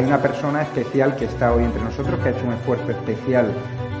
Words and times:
hay 0.00 0.06
una 0.06 0.22
persona 0.22 0.62
especial 0.62 1.14
que 1.14 1.26
está 1.26 1.52
hoy 1.52 1.62
entre 1.62 1.82
nosotros, 1.82 2.18
que 2.20 2.30
ha 2.30 2.32
hecho 2.32 2.46
un 2.46 2.54
esfuerzo 2.54 2.90
especial 2.90 3.52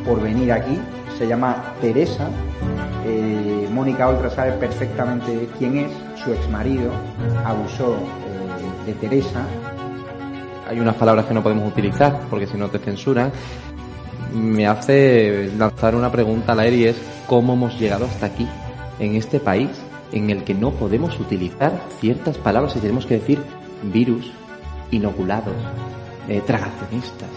por 0.06 0.20
venir 0.22 0.50
aquí. 0.50 0.78
Se 1.18 1.28
llama 1.28 1.74
Teresa. 1.82 2.26
Eh, 3.04 3.68
Mónica 3.70 4.08
Oltra 4.08 4.30
sabe 4.30 4.52
perfectamente 4.52 5.46
quién 5.58 5.76
es. 5.76 5.92
Su 6.24 6.32
exmarido 6.32 6.90
abusó 7.44 7.96
eh, 7.96 8.86
de 8.86 8.92
Teresa. 8.94 9.44
Hay 10.66 10.80
unas 10.80 10.94
palabras 10.94 11.26
que 11.26 11.34
no 11.34 11.42
podemos 11.42 11.70
utilizar 11.70 12.18
porque 12.30 12.46
si 12.46 12.56
no 12.56 12.68
te 12.68 12.78
censuran. 12.78 13.30
Me 14.32 14.66
hace 14.66 15.50
lanzar 15.58 15.94
una 15.94 16.10
pregunta 16.10 16.52
al 16.52 16.60
aire 16.60 16.76
y 16.76 16.84
es 16.86 16.96
cómo 17.26 17.52
hemos 17.52 17.78
llegado 17.78 18.06
hasta 18.06 18.26
aquí, 18.26 18.48
en 19.00 19.16
este 19.16 19.38
país, 19.38 19.68
en 20.12 20.30
el 20.30 20.44
que 20.44 20.54
no 20.54 20.70
podemos 20.70 21.18
utilizar 21.20 21.72
ciertas 22.00 22.38
palabras 22.38 22.74
y 22.76 22.78
tenemos 22.78 23.04
que 23.04 23.18
decir 23.18 23.40
virus, 23.82 24.30
inoculados, 24.90 25.56
eh, 26.28 26.42
tragacionistas. 26.46 27.28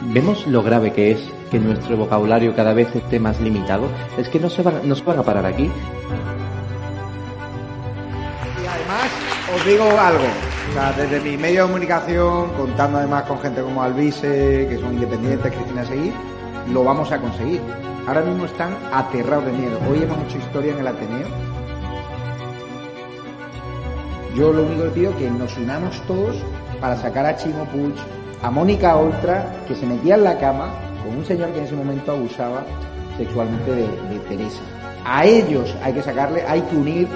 Vemos 0.00 0.46
lo 0.46 0.62
grave 0.62 0.92
que 0.92 1.12
es 1.12 1.18
que 1.50 1.58
nuestro 1.58 1.96
vocabulario 1.96 2.54
cada 2.54 2.72
vez 2.72 2.94
esté 2.94 3.18
más 3.18 3.40
limitado. 3.40 3.88
Es 4.16 4.28
que 4.28 4.38
no 4.38 4.48
se 4.48 4.62
van, 4.62 4.88
nos 4.88 5.04
van 5.04 5.18
a 5.18 5.22
parar 5.22 5.46
aquí. 5.46 5.64
Y 8.62 8.66
además, 8.66 9.10
os 9.54 9.66
digo 9.66 9.84
algo. 9.84 10.24
Desde 10.96 11.20
mi 11.20 11.36
medio 11.36 11.62
de 11.62 11.68
comunicación, 11.68 12.50
contando 12.50 12.98
además 12.98 13.24
con 13.24 13.40
gente 13.40 13.62
como 13.62 13.82
Alvise, 13.82 14.66
que 14.68 14.78
son 14.78 14.94
independientes, 14.94 15.52
Cristina 15.52 15.84
Seguir, 15.84 16.12
lo 16.72 16.84
vamos 16.84 17.10
a 17.10 17.18
conseguir. 17.18 17.60
Ahora 18.06 18.20
mismo 18.20 18.44
están 18.44 18.76
aterrados 18.92 19.46
de 19.46 19.52
miedo. 19.52 19.78
Hoy 19.90 20.02
hemos 20.02 20.18
hecho 20.24 20.38
historia 20.38 20.72
en 20.72 20.78
el 20.78 20.86
Ateneo. 20.86 21.47
Yo 24.38 24.52
lo 24.52 24.62
único 24.62 24.84
que 24.84 24.90
pido 24.90 25.10
es 25.10 25.16
que 25.16 25.30
nos 25.30 25.56
unamos 25.56 26.00
todos 26.06 26.36
para 26.80 26.96
sacar 26.96 27.26
a 27.26 27.36
Chimo 27.36 27.64
Puig, 27.64 27.94
a 28.40 28.50
Mónica 28.52 28.96
Oltra, 28.96 29.64
que 29.66 29.74
se 29.74 29.84
metía 29.84 30.14
en 30.14 30.22
la 30.22 30.38
cama 30.38 30.68
con 31.04 31.16
un 31.16 31.24
señor 31.24 31.50
que 31.50 31.58
en 31.58 31.64
ese 31.64 31.74
momento 31.74 32.12
abusaba 32.12 32.62
sexualmente 33.16 33.68
de, 33.68 33.82
de 33.82 34.18
Teresa. 34.28 34.60
A 35.04 35.26
ellos 35.26 35.74
hay 35.82 35.92
que 35.92 36.02
sacarle, 36.02 36.44
hay 36.46 36.60
que 36.62 36.76
unir. 36.76 37.08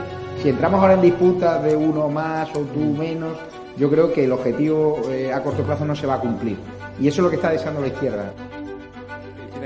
Si 0.43 0.49
entramos 0.49 0.81
ahora 0.81 0.95
en 0.95 1.03
disputas 1.03 1.63
de 1.63 1.77
uno 1.77 2.09
más 2.09 2.49
o 2.57 2.61
tú 2.61 2.81
menos, 2.99 3.37
yo 3.77 3.89
creo 3.89 4.13
que 4.13 4.25
el 4.25 4.33
objetivo 4.33 5.03
eh, 5.09 5.33
a 5.33 5.41
corto 5.45 5.63
plazo 5.63 5.85
no 5.85 5.95
se 5.95 6.09
va 6.09 6.15
a 6.15 6.21
cumplir. 6.21 6.57
Y 6.99 7.07
eso 7.07 7.21
es 7.21 7.25
lo 7.25 7.31
que 7.31 7.37
está 7.37 7.51
deseando 7.51 7.81
la 7.81 7.87
izquierda. 7.87 8.33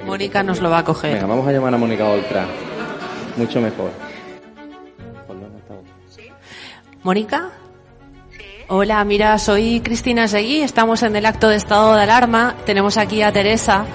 Mónica 0.05 0.43
nos 0.43 0.61
lo 0.61 0.69
va 0.69 0.81
a 0.81 0.85
coger. 0.85 1.15
Venga, 1.15 1.27
vamos 1.27 1.49
a 1.49 1.53
llamar 1.53 1.73
a 1.73 1.79
Mónica 1.79 2.05
Oltra. 2.05 2.45
Mucho 3.39 3.63
mejor. 3.63 4.06
¿Mónica? 7.07 7.51
Hola, 8.67 9.05
mira, 9.05 9.39
soy 9.39 9.81
Cristina 9.81 10.27
Seguí, 10.27 10.61
estamos 10.63 11.05
en 11.05 11.15
el 11.15 11.25
acto 11.25 11.47
de 11.49 11.55
estado 11.55 11.95
de 11.95 12.03
alarma, 12.03 12.57
tenemos 12.67 12.97
aquí 12.97 13.23
a 13.23 13.31
Teresa, 13.33 13.87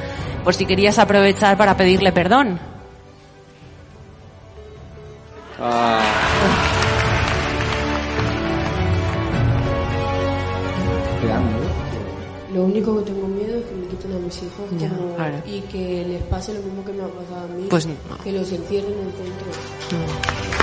por 0.45 0.53
si 0.53 0.65
querías 0.65 0.97
aprovechar 0.97 1.57
para 1.57 1.75
pedirle 1.75 2.13
perdón. 2.13 2.57
Ah. 5.59 5.99
Lo 12.53 12.63
único 12.63 12.97
que 12.97 13.11
tengo 13.11 13.27
miedo 13.27 13.59
es 13.59 13.65
que 13.65 13.75
me 13.75 13.87
quiten 13.87 14.11
a 14.13 14.19
mis 14.19 14.35
hijos 14.43 14.65
Ya, 14.77 14.89
como- 14.89 15.15
claro. 15.15 15.37
y 15.45 15.61
que 15.61 16.05
les 16.05 16.21
pase 16.23 16.53
lo 16.53 16.59
mismo 16.61 16.83
que 16.83 16.91
me 16.91 17.03
ha 17.03 17.07
pasado 17.07 17.45
a 17.45 17.55
mí, 17.55 17.67
Pues 17.69 17.85
no. 17.85 17.93
que 18.23 18.31
los 18.33 18.51
encierren 18.51 18.91
en 18.91 20.60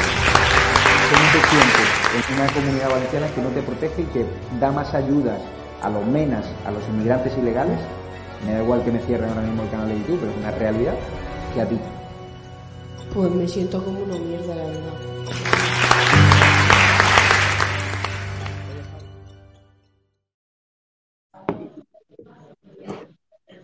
centros. 1.09 1.19
¿Cómo 1.19 1.33
te 1.33 1.49
sientes 1.49 2.29
en 2.29 2.35
una 2.35 2.53
comunidad 2.53 2.91
valenciana 2.91 3.35
que 3.35 3.41
no 3.41 3.49
te 3.51 3.63
protege 3.63 4.03
y 4.03 4.05
que 4.07 4.27
da 4.61 4.71
más 4.71 4.95
ayudas 4.95 5.41
a 5.83 5.91
los 5.91 6.05
menas, 6.07 6.45
a 6.67 6.71
los 6.71 6.83
inmigrantes 6.89 7.37
ilegales? 7.39 7.79
Me 8.45 8.53
da 8.53 8.63
igual 8.63 8.85
que 8.85 8.93
me 8.93 9.01
cierren 9.01 9.29
ahora 9.31 9.43
mismo 9.43 9.63
el 9.63 9.71
canal 9.71 9.89
de 9.89 9.99
YouTube, 9.99 10.21
pero 10.21 10.33
es 10.33 10.39
una 10.39 10.51
realidad 10.53 10.95
que 11.55 11.61
a 11.61 11.67
ti. 11.67 11.79
Pues 13.15 13.31
me 13.31 13.49
siento 13.49 13.83
como 13.83 14.01
una 14.01 14.17
mierda, 14.17 14.55
la 14.55 14.65
verdad. 14.65 14.93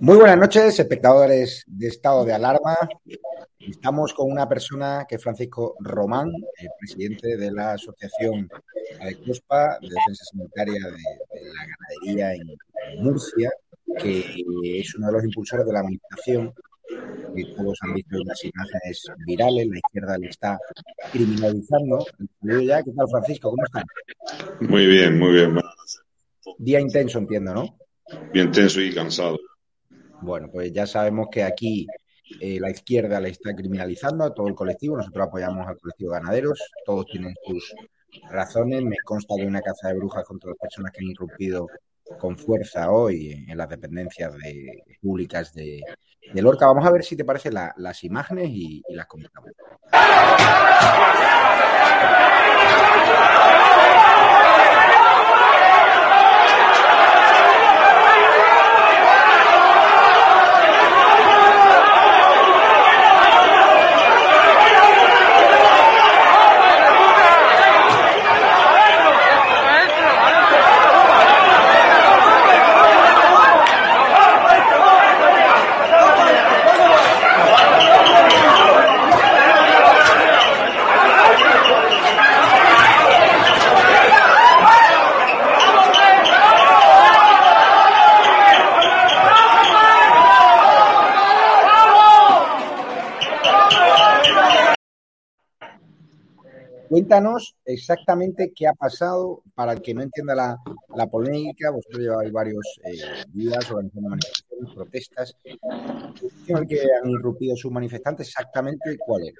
Muy 0.00 0.16
buenas 0.16 0.38
noches, 0.38 0.78
espectadores 0.78 1.64
de 1.66 1.88
estado 1.88 2.24
de 2.24 2.34
alarma. 2.34 2.76
Estamos 3.68 4.12
con 4.12 4.30
una 4.30 4.48
persona 4.48 5.06
que 5.08 5.16
es 5.16 5.22
Francisco 5.22 5.76
Román, 5.80 6.30
el 6.58 6.68
presidente 6.78 7.36
de 7.36 7.50
la 7.50 7.72
Asociación 7.72 8.48
ADECOSPA 9.00 9.78
de 9.80 9.88
Defensa 9.88 10.24
Sanitaria 10.24 10.84
de, 10.84 10.90
de 11.40 11.48
la 11.48 11.66
Ganadería 11.66 12.34
en 12.34 13.02
Murcia, 13.02 13.50
que 13.98 14.80
es 14.80 14.94
uno 14.94 15.06
de 15.08 15.12
los 15.12 15.24
impulsores 15.24 15.66
de 15.66 15.72
la 15.72 15.82
manifestación 15.82 16.52
que 17.34 17.44
todos 17.56 17.78
han 17.82 17.94
visto 17.94 18.16
las 18.24 18.44
imágenes 18.44 19.02
virales, 19.26 19.66
la 19.68 19.78
izquierda 19.78 20.18
le 20.18 20.28
está 20.28 20.58
criminalizando. 21.12 22.04
Ya, 22.42 22.82
¿qué 22.82 22.92
tal 22.92 23.08
Francisco? 23.10 23.50
¿Cómo 23.50 23.64
estás? 23.64 23.84
Muy 24.60 24.86
bien, 24.86 25.18
muy 25.18 25.32
bien. 25.32 25.58
Día 26.58 26.80
intenso, 26.80 27.18
entiendo, 27.18 27.54
¿no? 27.54 27.78
bien 28.32 28.52
tenso 28.52 28.80
y 28.80 28.92
cansado. 28.92 29.38
Bueno, 30.20 30.48
pues 30.52 30.72
ya 30.72 30.86
sabemos 30.86 31.28
que 31.30 31.42
aquí 31.42 31.86
eh, 32.40 32.58
la 32.60 32.70
izquierda 32.70 33.20
le 33.20 33.30
está 33.30 33.54
criminalizando 33.54 34.24
a 34.24 34.34
todo 34.34 34.48
el 34.48 34.54
colectivo. 34.54 34.96
Nosotros 34.96 35.26
apoyamos 35.28 35.66
al 35.66 35.78
colectivo 35.78 36.12
de 36.12 36.20
ganaderos. 36.20 36.60
Todos 36.84 37.06
tienen 37.06 37.34
sus 37.46 37.74
razones. 38.30 38.82
Me 38.82 38.96
consta 39.04 39.34
hay 39.38 39.46
una 39.46 39.60
caza 39.60 39.88
de 39.88 39.94
brujas 39.94 40.24
contra 40.24 40.50
las 40.50 40.58
personas 40.58 40.92
que 40.92 41.00
han 41.04 41.10
irrumpido 41.10 41.66
con 42.18 42.36
fuerza 42.36 42.90
hoy 42.90 43.44
en 43.48 43.56
las 43.56 43.68
dependencias 43.68 44.34
de- 44.36 44.82
públicas 45.00 45.52
de, 45.54 45.80
de 46.32 46.42
Lorca. 46.42 46.66
Vamos 46.66 46.84
a 46.86 46.90
ver 46.92 47.02
si 47.02 47.16
te 47.16 47.24
parecen 47.24 47.54
la- 47.54 47.74
las 47.78 48.04
imágenes 48.04 48.48
y, 48.50 48.82
y 48.86 48.94
las 48.94 49.06
comentamos. 49.06 49.50
Cuéntanos 97.14 97.54
exactamente 97.64 98.52
qué 98.56 98.66
ha 98.66 98.72
pasado 98.72 99.44
para 99.54 99.72
el 99.74 99.80
que 99.82 99.94
no 99.94 100.02
entienda 100.02 100.34
la, 100.34 100.56
la 100.96 101.06
polémica. 101.06 101.70
Vosotros 101.70 102.00
lleváis 102.02 102.32
varios 102.32 102.64
eh, 102.82 103.24
días 103.28 103.70
organizando 103.70 104.08
manifestaciones, 104.08 104.74
protestas. 104.74 105.36
¿En 105.44 106.56
el 106.56 106.66
que 106.66 106.80
han 106.82 107.08
irrumpido 107.08 107.54
sus 107.56 107.70
manifestantes? 107.70 108.26
Exactamente 108.26 108.96
cuál 108.98 109.28
es. 109.28 109.34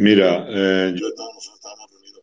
Mira, 0.00 0.46
eh, 0.48 0.94
yo 0.96 1.06
estábamos, 1.06 1.52
estábamos 1.54 1.90
reunidos 1.92 2.22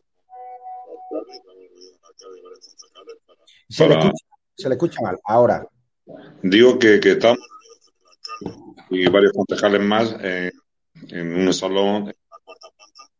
para- 2.02 3.46
Se 3.70 3.88
le, 3.88 3.94
escucha, 3.94 4.24
se 4.54 4.68
le 4.68 4.74
escucha 4.74 5.00
mal. 5.00 5.18
Ahora, 5.24 5.66
Digo 6.42 6.78
que, 6.78 7.00
que 7.00 7.12
alcalde 7.12 7.40
y 8.90 9.08
varios 9.08 9.32
concejales 9.32 9.80
más 9.80 10.14
en, 10.20 10.52
en 11.08 11.34
un 11.34 11.54
salón 11.54 12.02
en 12.02 12.06
la 12.30 12.38
cuarta 12.44 12.68
planta. 12.76 13.10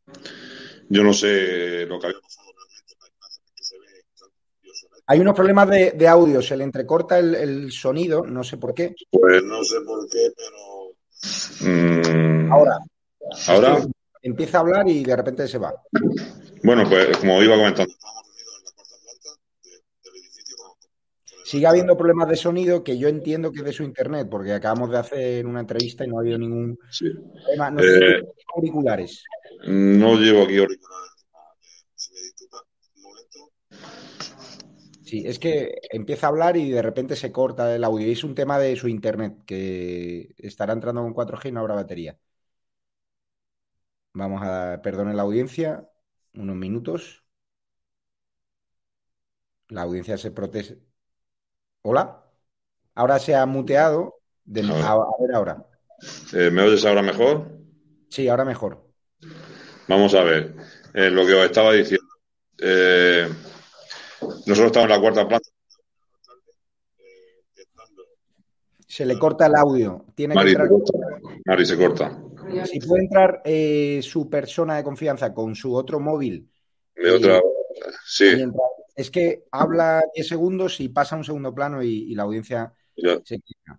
Yo 0.88 1.03
no 1.03 1.12
sé 1.12 1.87
lo 1.87 1.99
que 1.99 2.06
había 2.09 2.21
pasado 2.21 2.49
realmente, 2.53 2.94
las 3.00 3.11
imágenes 3.11 3.53
que 3.56 3.65
se 3.65 3.77
hay 5.09 5.21
unos 5.21 5.35
problemas 5.35 5.69
de, 5.71 5.93
de 5.93 6.09
audio. 6.09 6.43
Se 6.43 6.56
le 6.56 6.65
entrecorta 6.65 7.19
el, 7.19 7.35
el 7.35 7.73
sonido. 7.73 8.25
No 8.27 8.43
sé 8.44 8.56
por 8.56 8.75
qué. 8.75 8.94
Pues 9.11 9.43
no 9.44 9.62
sé 9.65 9.77
por 9.83 10.09
qué, 10.09 10.33
pero 10.37 11.71
mm, 11.71 12.53
Ahora, 12.53 12.79
ahora, 13.49 13.79
empieza 14.23 14.59
a 14.59 14.61
hablar 14.62 14.88
y 14.88 15.03
de 15.05 15.17
repente 15.17 15.47
se 15.49 15.59
va. 15.59 15.75
bueno, 16.62 16.89
pues 16.89 17.17
como 17.19 17.43
iba 17.43 17.56
comentando, 17.56 17.93
la 18.03 18.11
Sigue 21.44 21.67
habiendo 21.69 21.97
problemas 21.97 22.29
de 22.29 22.35
sonido 22.37 22.82
que 22.82 22.99
yo 22.99 23.06
entiendo 23.06 23.53
que 23.53 23.61
es 23.61 23.65
de 23.67 23.73
su 23.73 23.85
internet, 23.85 24.27
porque 24.29 24.53
acabamos 24.53 24.91
de 24.91 24.99
hacer 24.99 25.47
una 25.47 25.61
entrevista 25.61 26.05
y 26.05 26.09
no 26.09 26.19
ha 26.19 26.21
habido 26.23 26.39
ningún 26.39 26.77
Sí. 26.91 27.06
problema. 27.12 27.71
No 27.71 27.81
Eh, 27.85 28.21
auriculares. 28.56 29.23
No 29.64 30.14
llevo 30.17 30.43
aquí 30.43 30.58
auriculares. 30.58 31.26
Si 31.94 32.12
me 32.12 32.20
disculpa 32.20 32.58
un 32.97 33.03
momento. 33.03 33.53
Sí, 35.05 35.23
es 35.26 35.38
que 35.38 35.79
empieza 35.91 36.26
a 36.26 36.31
hablar 36.31 36.56
y 36.56 36.70
de 36.70 36.82
repente 36.82 37.17
se 37.17 37.32
corta 37.32 37.75
el 37.75 37.85
audio. 37.85 38.11
Es 38.11 38.25
un 38.25 38.35
tema 38.35 38.58
de 38.58 38.76
su 38.76 38.88
internet, 38.88 39.44
que 39.47 40.35
estará 40.38 40.73
entrando 40.73 41.03
con 41.03 41.14
4G 41.14 41.49
y 41.49 41.53
no 41.53 41.61
habrá 41.61 41.75
batería. 41.75 42.19
Vamos 44.12 44.43
a, 44.43 44.81
perdonen 44.82 45.17
la 45.17 45.23
audiencia, 45.23 45.88
unos 46.35 46.56
minutos. 46.56 47.23
La 49.69 49.82
audiencia 49.82 50.17
se 50.17 50.31
protege. 50.31 50.79
¿Hola? 51.82 52.25
Ahora 52.94 53.19
se 53.19 53.35
ha 53.35 53.44
muteado. 53.47 54.20
De... 54.44 54.62
A, 54.62 54.93
a, 54.93 54.97
ver 55.20 55.35
ahora. 55.35 55.67
Eh, 56.32 56.50
¿Me 56.50 56.62
oyes 56.62 56.85
ahora 56.85 57.03
mejor? 57.03 57.47
Sí, 58.08 58.29
ahora 58.29 58.44
mejor. 58.44 58.86
Vamos 59.88 60.15
a 60.15 60.23
ver. 60.23 60.55
Eh, 60.94 61.11
lo 61.11 61.27
que 61.27 61.35
os 61.35 61.44
estaba 61.44 61.73
diciendo. 61.73 62.06
Eh, 62.59 63.29
nosotros 64.47 64.67
estamos 64.67 64.85
en 64.85 64.91
la 64.91 65.00
cuarta 65.00 65.29
planta. 65.29 65.49
Se 68.87 69.05
le 69.05 69.19
corta 69.19 69.47
el 69.47 69.55
audio. 69.56 70.05
Tiene 70.15 70.35
Mari, 70.35 70.55
que 70.55 70.62
entrar... 70.62 70.69
se 70.69 70.73
corta. 70.75 71.21
Mari, 71.44 71.67
se 71.67 71.77
corta. 71.77 72.23
Si 72.65 72.81
puede 72.81 73.03
entrar 73.03 73.43
eh, 73.44 74.00
su 74.03 74.31
persona 74.31 74.77
de 74.77 74.85
confianza 74.85 75.35
con 75.35 75.55
su 75.55 75.75
otro 75.75 76.00
móvil. 76.00 76.49
De 76.94 77.11
otra. 77.11 77.41
Sí. 78.06 78.32
Mientras... 78.37 78.62
Es 78.94 79.11
que 79.11 79.44
habla 79.50 80.03
10 80.15 80.27
segundos 80.27 80.81
y 80.81 80.89
pasa 80.89 81.15
a 81.17 81.19
un 81.19 81.25
segundo 81.25 81.55
plano 81.55 81.82
y, 81.82 82.11
y 82.11 82.15
la 82.15 82.23
audiencia 82.23 82.73
Ya. 82.97 83.19
se 83.23 83.39
quita. 83.41 83.77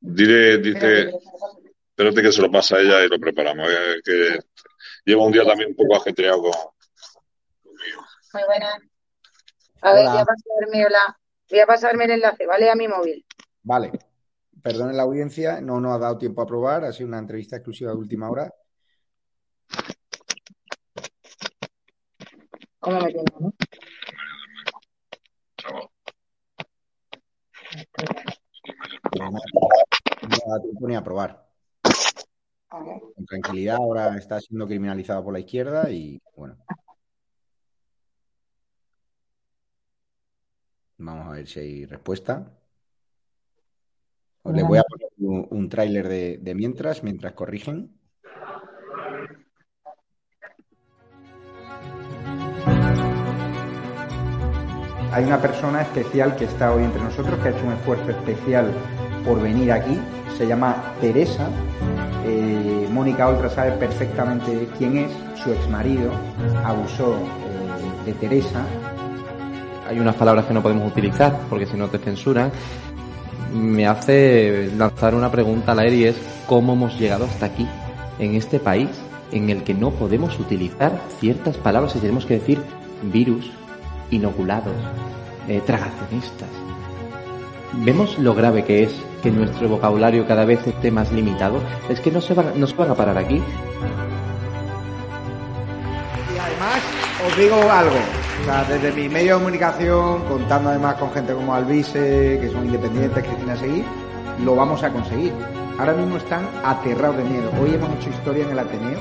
Diré, 0.00 0.58
dice, 0.58 1.12
espérate 1.90 2.22
que 2.22 2.32
se 2.32 2.42
lo 2.42 2.50
pasa 2.50 2.76
a 2.76 2.80
ella 2.80 3.04
y 3.04 3.08
lo 3.08 3.20
preparamos. 3.20 3.68
eh, 3.70 4.00
que 4.04 4.38
lleva 5.04 5.24
un 5.24 5.32
día 5.32 5.44
también 5.44 5.70
un 5.70 5.76
poco 5.76 5.96
ajetreado 5.96 6.42
con, 6.42 6.52
conmigo. 7.62 8.02
Muy 8.34 8.42
buenas. 8.46 8.78
A 9.82 9.92
ver, 9.92 10.06
voy 10.06 10.18
a 10.18 10.24
pasarme, 10.24 10.86
hola. 10.86 11.18
Voy 11.50 11.60
a 11.60 11.66
pasarme 11.66 12.04
el 12.04 12.10
enlace, 12.12 12.46
¿vale? 12.46 12.70
A 12.70 12.74
mi 12.74 12.88
móvil. 12.88 13.26
Vale. 13.62 13.92
Perdonen 14.62 14.96
la 14.96 15.02
audiencia, 15.02 15.60
no 15.60 15.80
nos 15.80 15.96
ha 15.96 15.98
dado 15.98 16.18
tiempo 16.18 16.40
a 16.40 16.46
probar, 16.46 16.84
ha 16.84 16.92
sido 16.92 17.08
una 17.08 17.18
entrevista 17.18 17.56
exclusiva 17.56 17.90
de 17.90 17.96
última 17.96 18.30
hora. 18.30 18.54
¿Cómo 22.78 23.00
me 23.00 23.12
tengo, 23.12 23.24
no? 23.40 23.54
No 29.18 29.30
nos 30.28 30.42
ha 30.42 30.48
dado 30.48 30.62
tiempo 30.62 30.88
ni 30.88 30.94
a 30.94 31.02
probar. 31.02 31.30
A 31.30 31.51
Con 32.72 33.26
tranquilidad, 33.26 33.76
ahora 33.76 34.16
está 34.16 34.40
siendo 34.40 34.66
criminalizado 34.66 35.22
por 35.22 35.34
la 35.34 35.40
izquierda 35.40 35.90
y 35.90 36.18
bueno. 36.34 36.56
Vamos 40.96 41.26
a 41.26 41.32
ver 41.32 41.46
si 41.46 41.60
hay 41.60 41.84
respuesta. 41.84 42.50
Os 44.44 44.54
les 44.54 44.66
voy 44.66 44.78
a 44.78 44.84
poner 44.84 45.08
un, 45.18 45.46
un 45.50 45.68
tráiler 45.68 46.08
de, 46.08 46.38
de 46.38 46.54
mientras, 46.54 47.02
mientras 47.02 47.34
corrigen. 47.34 48.00
Hay 55.12 55.24
una 55.24 55.42
persona 55.42 55.82
especial 55.82 56.34
que 56.36 56.46
está 56.46 56.72
hoy 56.72 56.84
entre 56.84 57.02
nosotros, 57.02 57.38
que 57.40 57.48
ha 57.48 57.50
hecho 57.50 57.66
un 57.66 57.74
esfuerzo 57.74 58.10
especial 58.12 58.72
por 59.26 59.42
venir 59.42 59.70
aquí. 59.70 60.00
Se 60.36 60.46
llama 60.46 60.94
Teresa. 61.00 61.48
Eh, 62.24 62.88
Mónica 62.90 63.28
Oltra 63.28 63.48
sabe 63.48 63.72
perfectamente 63.72 64.68
quién 64.78 64.98
es. 64.98 65.12
Su 65.42 65.52
exmarido 65.52 66.10
abusó 66.64 67.14
eh, 67.14 68.06
de 68.06 68.12
Teresa. 68.14 68.64
Hay 69.88 69.98
unas 69.98 70.14
palabras 70.14 70.46
que 70.46 70.54
no 70.54 70.62
podemos 70.62 70.90
utilizar 70.90 71.38
porque 71.48 71.66
si 71.66 71.76
no 71.76 71.88
te 71.88 71.98
censuran. 71.98 72.50
Me 73.52 73.86
hace 73.86 74.70
lanzar 74.76 75.14
una 75.14 75.30
pregunta 75.30 75.72
al 75.72 75.80
aire 75.80 75.96
y 75.96 76.04
es 76.04 76.16
cómo 76.46 76.72
hemos 76.72 76.98
llegado 76.98 77.26
hasta 77.26 77.46
aquí, 77.46 77.68
en 78.18 78.34
este 78.34 78.58
país 78.58 78.88
en 79.32 79.50
el 79.50 79.62
que 79.62 79.74
no 79.74 79.90
podemos 79.90 80.38
utilizar 80.38 80.98
ciertas 81.18 81.56
palabras 81.56 81.96
y 81.96 81.98
tenemos 81.98 82.24
que 82.24 82.34
decir 82.38 82.62
virus, 83.02 83.50
inoculados, 84.10 84.76
eh, 85.48 85.60
tragacionistas. 85.66 86.48
¿Vemos 87.84 88.18
lo 88.18 88.34
grave 88.34 88.64
que 88.64 88.84
es 88.84 88.94
que 89.22 89.30
nuestro 89.30 89.68
vocabulario 89.68 90.26
cada 90.26 90.44
vez 90.44 90.66
esté 90.66 90.90
más 90.90 91.10
limitado? 91.12 91.60
Es 91.88 92.00
que 92.00 92.10
no 92.10 92.20
se 92.20 92.34
van, 92.34 92.52
no 92.56 92.66
se 92.66 92.74
van 92.74 92.90
a 92.90 92.94
parar 92.94 93.16
aquí. 93.16 93.36
Y 96.34 96.38
además, 96.38 96.82
os 97.26 97.38
digo 97.38 97.54
algo. 97.54 97.96
O 98.42 98.44
sea, 98.44 98.64
desde 98.64 98.92
mi 98.92 99.08
medio 99.08 99.34
de 99.34 99.40
comunicación, 99.40 100.24
contando 100.24 100.70
además 100.70 100.96
con 100.96 101.12
gente 101.12 101.32
como 101.32 101.54
Alvise, 101.54 102.38
que 102.40 102.50
son 102.52 102.66
independientes, 102.66 103.22
Cristina 103.24 103.56
Seguí, 103.56 103.84
lo 104.44 104.56
vamos 104.56 104.82
a 104.82 104.90
conseguir. 104.90 105.32
Ahora 105.78 105.94
mismo 105.94 106.16
están 106.16 106.48
aterrados 106.64 107.16
de 107.18 107.24
miedo. 107.24 107.50
Hoy 107.62 107.74
hemos 107.74 107.90
hecho 107.96 108.10
historia 108.10 108.44
en 108.44 108.50
el 108.50 108.58
Ateneo. 108.58 108.98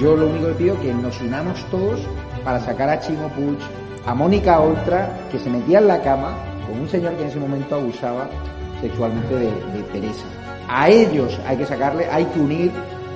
Yo 0.00 0.16
lo 0.16 0.26
único 0.26 0.48
que 0.48 0.54
pido 0.54 0.74
es 0.74 0.80
que 0.80 0.92
nos 0.92 1.20
unamos 1.20 1.64
todos 1.70 2.00
para 2.44 2.58
sacar 2.60 2.88
a 2.90 2.98
Chimo 2.98 3.28
Puig, 3.28 3.58
a 4.04 4.14
Mónica 4.14 4.58
Oltra, 4.58 5.16
que 5.30 5.38
se 5.38 5.48
metía 5.48 5.78
en 5.78 5.86
la 5.86 6.02
cama 6.02 6.34
con 6.66 6.80
un 6.80 6.88
señor 6.88 7.14
que 7.14 7.22
en 7.22 7.28
ese 7.28 7.38
momento 7.38 7.76
abusaba 7.76 8.28
sexualmente 8.80 9.34
de, 9.34 9.46
de 9.46 9.82
Teresa. 9.92 10.26
A 10.68 10.88
ellos 10.88 11.38
hay 11.46 11.56
que 11.56 11.66
sacarle, 11.66 12.06
hay 12.10 12.24
que 12.26 12.40
unir. 12.40 12.70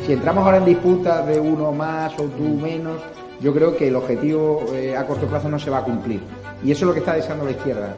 Si 0.07 0.13
entramos 0.13 0.45
ahora 0.45 0.59
en 0.59 0.65
disputas 0.65 1.27
de 1.27 1.41
uno 1.41 1.73
más 1.73 2.13
o 2.19 2.25
tú 2.25 2.45
menos, 2.61 3.01
yo 3.41 3.55
creo 3.55 3.77
que 3.77 3.89
el 3.89 3.97
objetivo 3.97 4.65
eh, 4.73 4.97
a 4.97 5.07
corto 5.07 5.27
plazo 5.27 5.49
no 5.49 5.59
se 5.59 5.71
va 5.71 5.79
a 5.79 5.85
cumplir. 5.85 6.21
Y 6.63 6.73
eso 6.73 6.85
es 6.85 6.89
lo 6.89 6.93
que 6.93 7.01
está 7.01 7.15
deseando 7.15 7.45
la 7.45 7.53
izquierda. 7.53 7.97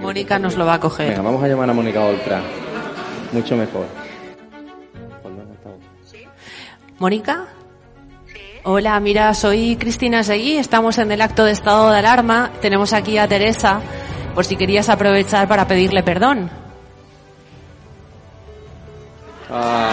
Mónica 0.00 0.38
nos 0.38 0.56
lo 0.56 0.66
va 0.66 0.74
a 0.74 0.80
coger. 0.80 1.10
Venga, 1.10 1.22
vamos 1.22 1.42
a 1.42 1.48
llamar 1.48 1.70
a 1.70 1.72
Mónica 1.72 2.04
Oltra. 2.04 2.42
Mucho 3.32 3.56
mejor. 3.56 3.86
¿Mónica? 6.98 7.46
Hola, 8.64 8.98
mira, 9.00 9.34
soy 9.34 9.76
Cristina 9.76 10.22
Seguí, 10.22 10.56
estamos 10.56 10.96
en 10.98 11.12
el 11.12 11.20
acto 11.20 11.44
de 11.44 11.52
estado 11.52 11.90
de 11.90 11.98
alarma, 11.98 12.50
tenemos 12.62 12.92
aquí 12.94 13.18
a 13.18 13.28
Teresa, 13.28 13.80
por 14.34 14.44
si 14.46 14.56
querías 14.56 14.88
aprovechar 14.88 15.46
para 15.48 15.66
pedirle 15.68 16.02
perdón. 16.02 16.50
Ah. 19.50 19.92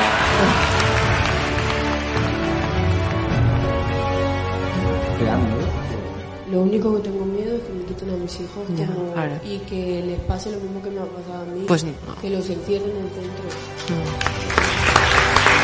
Lo 6.51 6.61
único 6.61 6.95
que 6.97 7.09
tengo 7.09 7.23
miedo 7.25 7.55
es 7.55 7.61
que 7.63 7.71
me 7.73 7.83
quiten 7.85 8.09
a 8.09 8.17
mis 8.17 8.35
hijos 8.35 8.65
Ya, 8.75 8.85
como- 8.87 9.13
claro. 9.13 9.35
y 9.45 9.57
que 9.59 10.03
les 10.05 10.19
pase 10.21 10.51
lo 10.51 10.59
mismo 10.59 10.81
que 10.81 10.89
me 10.89 10.99
ha 10.99 11.05
pasado 11.05 11.43
a 11.43 11.45
mí. 11.45 11.63
Pues 11.65 11.83
no. 11.85 11.91
Que 12.21 12.29
los 12.29 12.49
encierren 12.49 12.89
en 12.89 13.09
centros. 13.09 13.53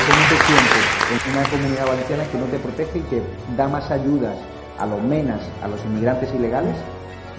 ¿Cómo 0.08 0.22
te 0.29 0.97
en 1.10 1.32
una 1.38 1.50
comunidad 1.50 1.88
valenciana 1.88 2.24
que 2.32 2.38
no 2.38 2.46
te 2.46 2.60
protege 2.60 3.00
y 3.00 3.02
que 3.04 3.22
da 3.56 3.68
más 3.68 3.90
ayudas 3.92 4.38
a 4.78 4.86
los 4.86 5.02
menas, 5.04 5.42
a 5.62 5.68
los 5.68 5.84
inmigrantes 5.86 6.34
ilegales? 6.34 6.76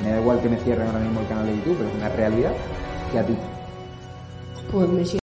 Me 0.03 0.11
da 0.11 0.21
igual 0.21 0.41
que 0.41 0.49
me 0.49 0.57
cierren 0.59 0.87
ahora 0.87 1.01
mismo 1.01 1.21
el 1.21 1.29
canal 1.29 1.47
de 1.47 1.57
YouTube, 1.57 1.77
pero 1.79 1.89
es 1.91 1.95
una 1.97 2.09
realidad 2.11 2.53
que 3.13 3.19
a 3.19 3.27
ti. 3.27 3.37
Pues 4.71 4.89
me 4.89 5.05
siento 5.05 5.19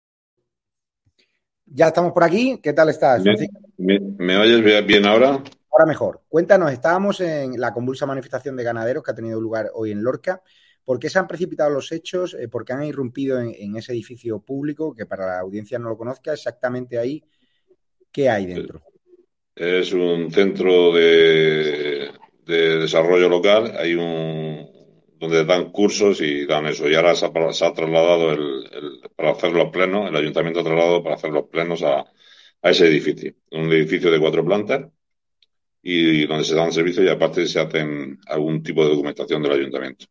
Ya 1.67 1.89
estamos 1.89 2.13
por 2.13 2.25
aquí. 2.25 2.59
¿Qué 2.63 2.73
tal 2.73 2.89
estás? 2.89 3.23
¿Me, 3.25 3.35
me- 3.79 4.01
me 4.01 4.37
oyes 4.39 4.63
bien- 4.63 4.87
bien 4.87 5.07
ahora? 5.07 5.43
Ahora 5.71 5.87
mejor. 5.87 6.23
Cuéntanos, 6.29 6.73
estábamos 6.73 7.21
en 7.21 7.59
la 7.61 7.73
convulsa 7.73 8.07
manifestación 8.07 8.57
de 8.57 8.65
ganaderos 8.65 9.03
que 9.03 9.11
ha 9.11 9.15
tenido 9.15 9.41
lugar 9.41 9.71
hoy 9.75 9.91
en 9.93 10.03
Lorca. 10.03 10.43
¿Por 10.85 10.99
qué 10.99 11.09
se 11.09 11.19
han 11.19 11.29
precipitado 11.29 11.71
los 11.71 11.93
hechos? 11.93 12.35
Eh, 12.35 12.49
¿Por 12.49 12.65
qué 12.65 12.73
han 12.73 12.85
irrumpido 12.85 13.41
en, 13.41 13.55
en 13.57 13.77
ese 13.77 13.93
edificio 13.93 14.41
público 14.41 14.95
que 14.95 15.07
para 15.07 15.27
la 15.27 15.39
audiencia 15.39 15.79
no 15.79 15.89
lo 15.89 15.97
conozca? 15.97 16.33
Exactamente 16.33 16.99
ahí, 16.99 17.25
¿qué 18.12 18.31
hay 18.31 18.47
dentro? 18.47 18.83
Es 19.54 19.92
un 19.92 20.31
centro 20.33 20.92
de, 20.92 22.11
de 22.47 22.78
desarrollo 22.78 23.28
local. 23.28 23.75
Hay 23.78 23.95
un 23.95 24.71
donde 25.19 25.45
dan 25.45 25.71
cursos 25.71 26.21
y 26.21 26.47
dan 26.47 26.66
eso. 26.66 26.88
Y 26.88 26.95
ahora 26.95 27.14
se 27.14 27.26
ha, 27.26 27.52
se 27.52 27.64
ha 27.66 27.73
trasladado 27.75 28.33
el, 28.33 28.40
el- 28.73 29.00
para 29.16 29.33
hacer 29.33 29.52
los 29.52 29.71
plenos, 29.71 30.09
el 30.09 30.16
ayuntamiento 30.16 30.61
ha 30.61 30.64
trasladado 30.64 31.02
para 31.02 31.14
hacer 31.16 31.31
los 31.31 31.47
plenos 31.49 31.83
a, 31.83 32.00
a 32.62 32.71
ese 32.71 32.87
edificio. 32.88 33.35
Un 33.52 33.71
edificio 33.73 34.11
de 34.11 34.19
cuatro 34.21 34.45
plantas 34.45 34.90
y 35.83 36.26
donde 36.26 36.45
se 36.45 36.54
dan 36.57 36.73
servicios 36.73 37.07
y 37.07 37.11
aparte 37.11 37.47
se 37.47 37.61
hacen 37.61 38.19
algún 38.28 38.62
tipo 38.62 38.85
de 38.85 38.90
documentación 38.90 39.42
del 39.42 39.52
ayuntamiento. 39.52 40.07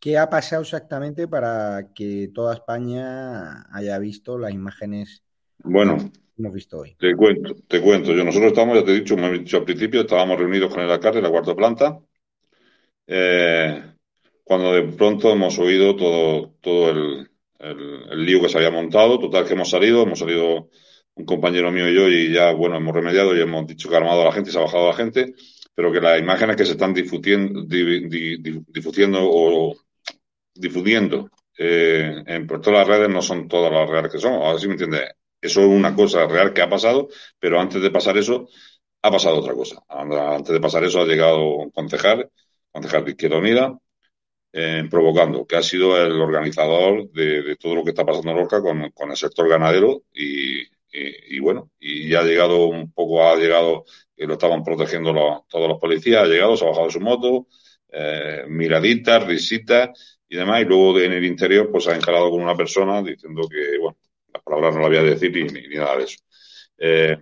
¿Qué 0.00 0.18
ha 0.18 0.30
pasado 0.30 0.62
exactamente 0.62 1.26
para 1.26 1.92
que 1.94 2.28
toda 2.34 2.54
España 2.54 3.62
haya 3.74 3.98
visto 3.98 4.38
las 4.38 4.52
imágenes 4.52 5.24
Bueno, 5.66 5.98
que 5.98 6.10
hemos 6.42 6.54
visto 6.54 6.78
hoy? 6.78 6.96
Te 6.98 7.14
cuento, 7.14 7.54
te 7.68 7.80
cuento. 7.82 8.12
Yo, 8.12 8.24
nosotros 8.24 8.52
estamos, 8.52 8.76
ya 8.78 8.84
te 8.84 8.92
he 8.92 9.00
dicho, 9.00 9.14
como 9.16 9.26
he 9.28 9.38
dicho 9.38 9.58
al 9.58 9.64
principio, 9.64 10.00
estábamos 10.02 10.38
reunidos 10.38 10.72
con 10.72 10.82
el 10.82 10.90
alcalde 10.90 11.18
en 11.18 11.24
la 11.24 11.30
cuarta 11.30 11.54
planta. 11.54 11.98
eh, 13.06 13.82
cuando 14.44 14.72
de 14.72 14.82
pronto 14.92 15.32
hemos 15.32 15.58
oído 15.58 15.96
todo, 15.96 16.54
todo 16.60 16.90
el, 16.90 17.30
el- 17.58 18.02
el 18.12 18.24
lío 18.26 18.40
que 18.40 18.48
se 18.48 18.58
había 18.58 18.70
montado. 18.70 19.18
Total, 19.18 19.46
que 19.46 19.54
hemos 19.54 19.70
salido, 19.70 20.02
hemos 20.02 20.18
salido 20.18 20.68
un 21.14 21.24
compañero 21.24 21.70
mío 21.72 21.88
y 21.90 21.94
yo, 21.94 22.08
y 22.08 22.32
ya, 22.32 22.52
bueno, 22.52 22.76
hemos 22.76 22.94
remediado 22.94 23.34
y 23.36 23.40
hemos 23.40 23.66
dicho 23.66 23.88
que 23.88 23.94
ha 23.94 23.98
armado 23.98 24.22
a 24.22 24.26
la 24.26 24.32
gente 24.32 24.50
y 24.50 24.52
se 24.52 24.58
ha 24.58 24.62
bajado 24.62 24.84
a 24.86 24.90
la 24.90 24.96
gente. 24.96 25.34
pero 25.74 25.92
que 25.92 26.00
las 26.00 26.18
imágenes 26.20 26.56
que 26.56 26.64
se 26.64 26.72
están 26.72 26.94
difundiendo, 26.94 27.62
difundiendo 27.64 29.18
o 29.22 29.74
difundiendo 30.54 31.30
eh, 31.58 32.22
en, 32.26 32.46
por 32.46 32.60
todas 32.60 32.80
las 32.80 32.88
redes 32.98 33.10
no 33.10 33.22
son 33.22 33.48
todas 33.48 33.72
las 33.72 33.88
reales 33.90 34.12
que 34.12 34.18
son. 34.18 34.34
Ahora 34.34 34.58
sí 34.58 34.66
me 34.68 34.74
entiendes. 34.74 35.02
Eso 35.46 35.60
es 35.60 35.68
una 35.68 35.94
cosa 35.94 36.26
real 36.26 36.52
que 36.52 36.62
ha 36.62 36.68
pasado, 36.68 37.08
pero 37.38 37.60
antes 37.60 37.80
de 37.80 37.90
pasar 37.90 38.16
eso, 38.18 38.48
ha 39.02 39.10
pasado 39.10 39.38
otra 39.38 39.54
cosa. 39.54 39.82
Antes 39.88 40.52
de 40.52 40.60
pasar 40.60 40.84
eso 40.84 41.00
ha 41.00 41.06
llegado 41.06 41.56
un 41.56 41.70
concejal, 41.70 42.30
concejal 42.72 43.04
de 43.04 43.10
Izquierda 43.12 43.38
Unida, 43.38 43.78
eh, 44.52 44.84
provocando, 44.90 45.46
que 45.46 45.56
ha 45.56 45.62
sido 45.62 46.02
el 46.02 46.20
organizador 46.20 47.10
de, 47.12 47.56
todo 47.56 47.76
lo 47.76 47.84
que 47.84 47.90
está 47.90 48.04
pasando 48.04 48.32
en 48.32 48.38
Lorca 48.38 48.60
con, 48.60 49.10
el 49.10 49.16
sector 49.16 49.48
ganadero 49.48 50.02
y, 50.12 51.38
bueno, 51.40 51.70
y 51.78 52.08
ya 52.08 52.20
ha 52.20 52.24
llegado 52.24 52.66
un 52.66 52.90
poco, 52.92 53.22
ha 53.28 53.36
llegado, 53.36 53.84
que 54.16 54.26
lo 54.26 54.34
estaban 54.34 54.64
protegiendo 54.64 55.44
todos 55.48 55.68
los 55.68 55.78
policías, 55.78 56.22
ha 56.22 56.26
llegado, 56.26 56.56
se 56.56 56.64
ha 56.64 56.68
bajado 56.68 56.86
de 56.86 56.92
su 56.92 57.00
moto, 57.00 57.46
eh, 57.92 58.44
miraditas, 58.48 59.24
risitas 59.26 60.18
y 60.28 60.36
demás, 60.36 60.62
y 60.62 60.64
luego 60.64 60.98
en 60.98 61.12
el 61.12 61.24
interior 61.24 61.70
pues 61.70 61.86
ha 61.88 61.94
encarado 61.94 62.30
con 62.30 62.42
una 62.42 62.56
persona 62.56 63.02
diciendo 63.02 63.42
que, 63.48 63.78
bueno, 63.78 63.98
las 64.46 64.60
palabras 64.60 64.74
no 64.74 64.80
las 64.80 64.88
voy 64.88 64.98
a 64.98 65.02
decir 65.02 65.52
ni, 65.52 65.76
nada 65.76 65.96
de 65.96 66.04
eso. 66.04 66.18
Eh, 66.78 67.16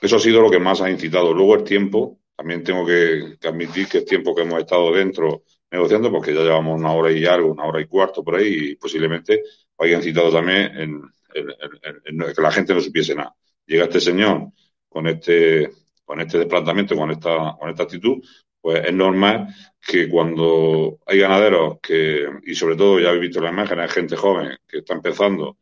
eso 0.00 0.16
ha 0.16 0.20
sido 0.20 0.40
lo 0.40 0.50
que 0.50 0.58
más 0.58 0.80
ha 0.80 0.90
incitado. 0.90 1.34
Luego 1.34 1.56
el 1.56 1.64
tiempo, 1.64 2.20
también 2.34 2.64
tengo 2.64 2.86
que, 2.86 3.36
admitir 3.46 3.86
que 3.86 3.98
es 3.98 4.04
tiempo 4.06 4.34
que 4.34 4.42
hemos 4.42 4.60
estado 4.60 4.92
dentro 4.92 5.44
negociando, 5.70 6.10
porque 6.10 6.34
ya 6.34 6.40
llevamos 6.40 6.80
una 6.80 6.92
hora 6.92 7.12
y 7.12 7.24
algo, 7.26 7.52
una 7.52 7.64
hora 7.64 7.80
y 7.80 7.86
cuarto 7.86 8.24
por 8.24 8.36
ahí, 8.36 8.70
y 8.70 8.76
posiblemente 8.76 9.42
haya 9.78 9.96
incitado 9.96 10.32
también 10.32 10.76
en, 10.76 11.02
que 11.32 12.42
la 12.42 12.50
gente 12.50 12.74
no 12.74 12.80
supiese 12.80 13.14
nada. 13.14 13.34
Llega 13.66 13.84
este 13.84 14.00
señor 14.00 14.48
con 14.88 15.06
este, 15.06 15.70
con 16.04 16.20
este 16.20 16.38
desplazamiento, 16.38 16.96
con 16.96 17.10
esta, 17.10 17.56
con 17.58 17.70
esta 17.70 17.84
actitud, 17.84 18.20
pues 18.60 18.84
es 18.84 18.92
normal 18.92 19.46
que 19.80 20.08
cuando 20.08 20.98
hay 21.06 21.18
ganaderos 21.18 21.78
que, 21.80 22.26
y 22.44 22.54
sobre 22.54 22.76
todo 22.76 23.00
ya 23.00 23.08
habéis 23.08 23.22
visto 23.22 23.40
la 23.40 23.50
imagen, 23.50 23.80
hay 23.80 23.88
gente 23.88 24.16
joven 24.16 24.56
que 24.66 24.78
está 24.78 24.94
empezando, 24.94 25.58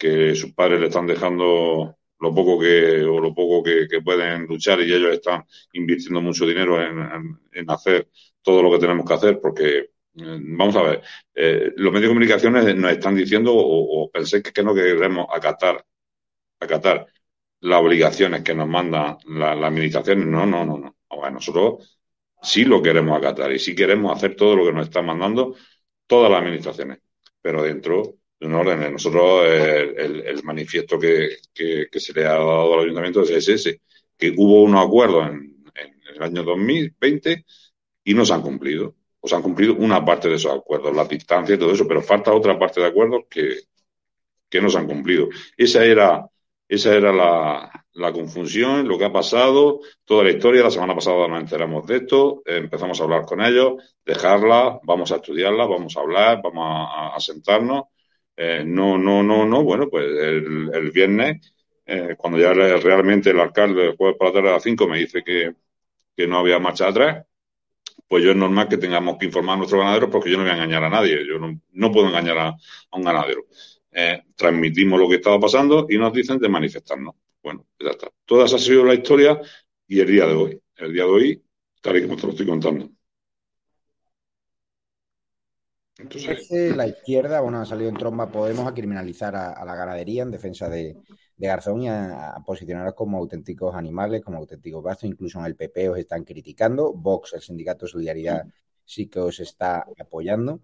que 0.00 0.34
sus 0.34 0.52
padres 0.54 0.80
le 0.80 0.86
están 0.86 1.06
dejando 1.06 1.98
lo 2.20 2.34
poco 2.34 2.58
que, 2.58 3.02
o 3.02 3.20
lo 3.20 3.34
poco 3.34 3.62
que, 3.62 3.86
pueden 4.02 4.46
luchar 4.46 4.80
y 4.80 4.92
ellos 4.92 5.12
están 5.12 5.44
invirtiendo 5.74 6.22
mucho 6.22 6.46
dinero 6.46 6.80
en, 6.82 7.70
hacer 7.70 8.08
todo 8.42 8.62
lo 8.62 8.70
que 8.72 8.78
tenemos 8.78 9.06
que 9.06 9.14
hacer 9.14 9.40
porque 9.40 9.78
eh, 9.78 9.88
vamos 10.14 10.76
a 10.76 10.82
ver, 10.82 11.02
eh, 11.34 11.72
los 11.76 11.92
medios 11.92 12.08
de 12.08 12.14
comunicación 12.14 12.52
nos 12.54 12.92
están 12.92 13.14
diciendo 13.14 13.54
o, 13.54 14.04
o 14.04 14.10
pensé 14.10 14.42
que, 14.42 14.52
que 14.52 14.62
no 14.62 14.74
queremos 14.74 15.26
acatar, 15.30 15.84
acatar 16.60 17.06
las 17.60 17.80
obligaciones 17.80 18.42
que 18.42 18.54
nos 18.54 18.68
manda 18.68 19.18
la, 19.26 19.54
la 19.54 19.66
administración. 19.68 20.30
No, 20.30 20.46
no, 20.46 20.64
no, 20.64 20.78
no. 20.78 20.96
Nosotros 21.30 22.00
sí 22.42 22.64
lo 22.64 22.82
queremos 22.82 23.18
acatar 23.18 23.52
y 23.52 23.58
sí 23.58 23.74
queremos 23.74 24.16
hacer 24.16 24.36
todo 24.36 24.56
lo 24.56 24.64
que 24.66 24.72
nos 24.72 24.86
están 24.86 25.06
mandando 25.06 25.56
todas 26.06 26.30
las 26.30 26.40
administraciones, 26.40 26.98
pero 27.42 27.62
dentro 27.62 28.02
de 28.02 28.19
un 28.40 28.54
orden. 28.54 28.92
Nosotros 28.92 29.46
el, 29.46 30.42
manifiesto 30.42 30.98
que, 30.98 31.38
se 31.92 32.12
le 32.12 32.26
ha 32.26 32.32
dado 32.32 32.74
al 32.74 32.80
ayuntamiento 32.80 33.22
es 33.22 33.48
ese, 33.48 33.82
que 34.16 34.32
hubo 34.36 34.62
unos 34.62 34.86
acuerdos 34.86 35.28
en, 35.28 35.64
el 36.14 36.22
año 36.22 36.42
2020 36.42 37.44
y 38.04 38.14
no 38.14 38.24
se 38.24 38.32
han 38.32 38.42
cumplido. 38.42 38.96
O 39.20 39.28
se 39.28 39.36
han 39.36 39.42
cumplido 39.42 39.74
una 39.74 40.04
parte 40.04 40.28
de 40.28 40.36
esos 40.36 40.52
acuerdos, 40.52 40.94
la 40.96 41.04
distancia 41.04 41.54
y 41.54 41.58
todo 41.58 41.72
eso, 41.72 41.86
pero 41.86 42.02
falta 42.02 42.32
otra 42.32 42.58
parte 42.58 42.80
de 42.80 42.86
acuerdos 42.86 43.24
que, 43.28 43.60
que 44.48 44.60
no 44.60 44.70
se 44.70 44.78
han 44.78 44.86
cumplido. 44.86 45.28
Esa 45.56 45.84
era, 45.84 46.26
esa 46.68 46.94
era 46.94 47.12
la, 47.12 47.80
la 47.94 48.12
confusión, 48.12 48.86
lo 48.88 48.98
que 48.98 49.04
ha 49.04 49.12
pasado, 49.12 49.80
toda 50.04 50.24
la 50.24 50.30
historia. 50.30 50.62
La 50.62 50.70
semana 50.70 50.94
pasada 50.94 51.28
nos 51.28 51.40
enteramos 51.40 51.86
de 51.86 51.96
esto, 51.96 52.42
empezamos 52.44 53.00
a 53.00 53.04
hablar 53.04 53.24
con 53.24 53.40
ellos, 53.40 53.74
dejarla, 54.04 54.80
vamos 54.82 55.12
a 55.12 55.16
estudiarla, 55.16 55.66
vamos 55.66 55.96
a 55.96 56.00
hablar, 56.00 56.40
vamos 56.42 56.88
a, 57.14 57.20
sentarnos. 57.20 57.84
Eh, 58.42 58.64
no, 58.64 58.96
no, 58.96 59.22
no, 59.22 59.44
no. 59.44 59.62
Bueno, 59.62 59.90
pues 59.90 60.06
el, 60.06 60.90
viernes, 60.92 61.52
eh, 61.84 62.14
cuando 62.16 62.38
ya 62.38 62.54
realmente 62.54 63.30
el 63.30 63.38
alcalde 63.40 63.88
el 63.88 63.96
jueves 63.96 64.16
por 64.18 64.28
la 64.28 64.32
tarde 64.32 64.48
a 64.48 64.52
las 64.52 64.62
5 64.62 64.88
me 64.88 64.98
dice 64.98 65.22
que, 65.22 65.54
no 66.26 66.38
había 66.38 66.58
marcha 66.58 66.88
atrás, 66.88 67.26
pues 68.08 68.24
yo 68.24 68.30
es 68.30 68.36
normal 68.36 68.68
que 68.68 68.78
tengamos 68.78 69.18
que 69.18 69.26
informar 69.26 69.54
a 69.54 69.58
nuestros 69.58 69.80
ganaderos 69.80 70.10
porque 70.10 70.30
yo 70.30 70.38
no 70.38 70.44
voy 70.44 70.52
a 70.52 70.54
engañar 70.54 70.84
a 70.84 70.90
nadie, 70.90 71.26
yo 71.26 71.38
no, 71.38 71.60
no 71.72 71.92
puedo 71.92 72.08
engañar 72.08 72.38
a, 72.38 72.56
un 72.92 73.02
ganadero. 73.02 73.44
Eh, 73.92 74.22
transmitimos 74.36 74.98
lo 75.00 75.08
que 75.08 75.16
estaba 75.16 75.38
pasando 75.40 75.86
y 75.88 75.98
nos 75.98 76.12
dicen 76.12 76.38
de 76.38 76.48
manifestarnos. 76.48 77.14
Bueno, 77.42 77.66
ya 77.78 77.90
está. 77.90 78.10
Toda 78.24 78.46
esa 78.46 78.56
ha 78.56 78.58
sido 78.58 78.84
la 78.84 78.94
historia 78.94 79.38
y 79.86 80.00
el 80.00 80.06
día 80.06 80.26
de 80.26 80.34
hoy. 80.34 80.60
El 80.76 80.92
día 80.94 81.04
de 81.04 81.10
hoy, 81.10 81.44
tal 81.82 81.98
y 81.98 82.02
como 82.02 82.16
te 82.16 82.22
lo 82.26 82.30
estoy 82.32 82.46
contando. 82.46 82.90
La 86.76 86.86
izquierda, 86.86 87.40
bueno, 87.40 87.60
ha 87.60 87.66
salido 87.66 87.88
en 87.88 87.96
tromba 87.96 88.30
Podemos 88.30 88.66
a 88.66 88.74
criminalizar 88.74 89.34
a, 89.36 89.64
la 89.64 89.74
ganadería 89.74 90.22
en 90.22 90.30
defensa 90.30 90.68
de, 90.68 90.96
Garzón 91.36 91.82
y 91.82 91.88
a, 91.88 92.36
posicionar 92.44 92.94
como 92.94 93.18
auténticos 93.18 93.74
animales, 93.74 94.22
como 94.22 94.38
auténticos 94.38 94.82
bastos. 94.82 95.08
Incluso 95.08 95.38
en 95.38 95.46
el 95.46 95.56
PP 95.56 95.88
os 95.88 95.98
están 95.98 96.24
criticando. 96.24 96.92
Vox, 96.92 97.34
el 97.34 97.40
sindicato 97.40 97.86
de 97.86 97.92
Solidaridad, 97.92 98.44
sí 98.84 99.08
que 99.08 99.20
os 99.20 99.40
está 99.40 99.86
apoyando. 99.98 100.62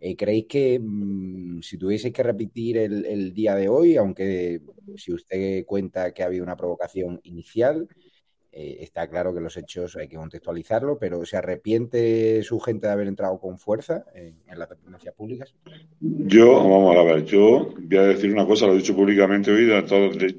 Eh, 0.00 0.14
¿Creéis 0.16 0.46
que 0.46 0.78
mm, 0.78 1.62
si 1.62 1.78
tuvieseis 1.78 2.12
que 2.12 2.22
repetir 2.22 2.76
el, 2.78 3.32
día 3.32 3.54
de 3.54 3.68
hoy, 3.68 3.96
aunque 3.96 4.60
si 4.96 5.12
usted 5.12 5.64
cuenta 5.64 6.12
que 6.12 6.22
ha 6.22 6.26
habido 6.26 6.44
una 6.44 6.56
provocación 6.56 7.20
inicial, 7.24 7.88
eh, 8.58 8.78
está 8.80 9.06
claro 9.06 9.34
que 9.34 9.40
los 9.42 9.54
hechos 9.58 9.96
hay 9.96 10.08
que 10.08 10.16
contextualizarlo, 10.16 10.98
pero 10.98 11.26
¿se 11.26 11.36
arrepiente 11.36 12.42
su 12.42 12.58
gente 12.58 12.86
de 12.86 12.92
haber 12.94 13.06
entrado 13.06 13.38
con 13.38 13.58
fuerza 13.58 14.06
en, 14.14 14.34
las 14.58 14.70
dependencias 14.70 15.14
públicas? 15.14 15.54
Yo, 16.00 16.54
vamos 16.54 16.96
a 16.96 17.02
ver, 17.02 17.26
yo 17.26 17.74
voy 17.78 17.98
a 17.98 18.04
decir 18.04 18.32
una 18.32 18.46
cosa, 18.46 18.66
lo 18.66 18.72
he 18.72 18.78
dicho 18.78 18.96
públicamente 18.96 19.50
hoy, 19.50 19.68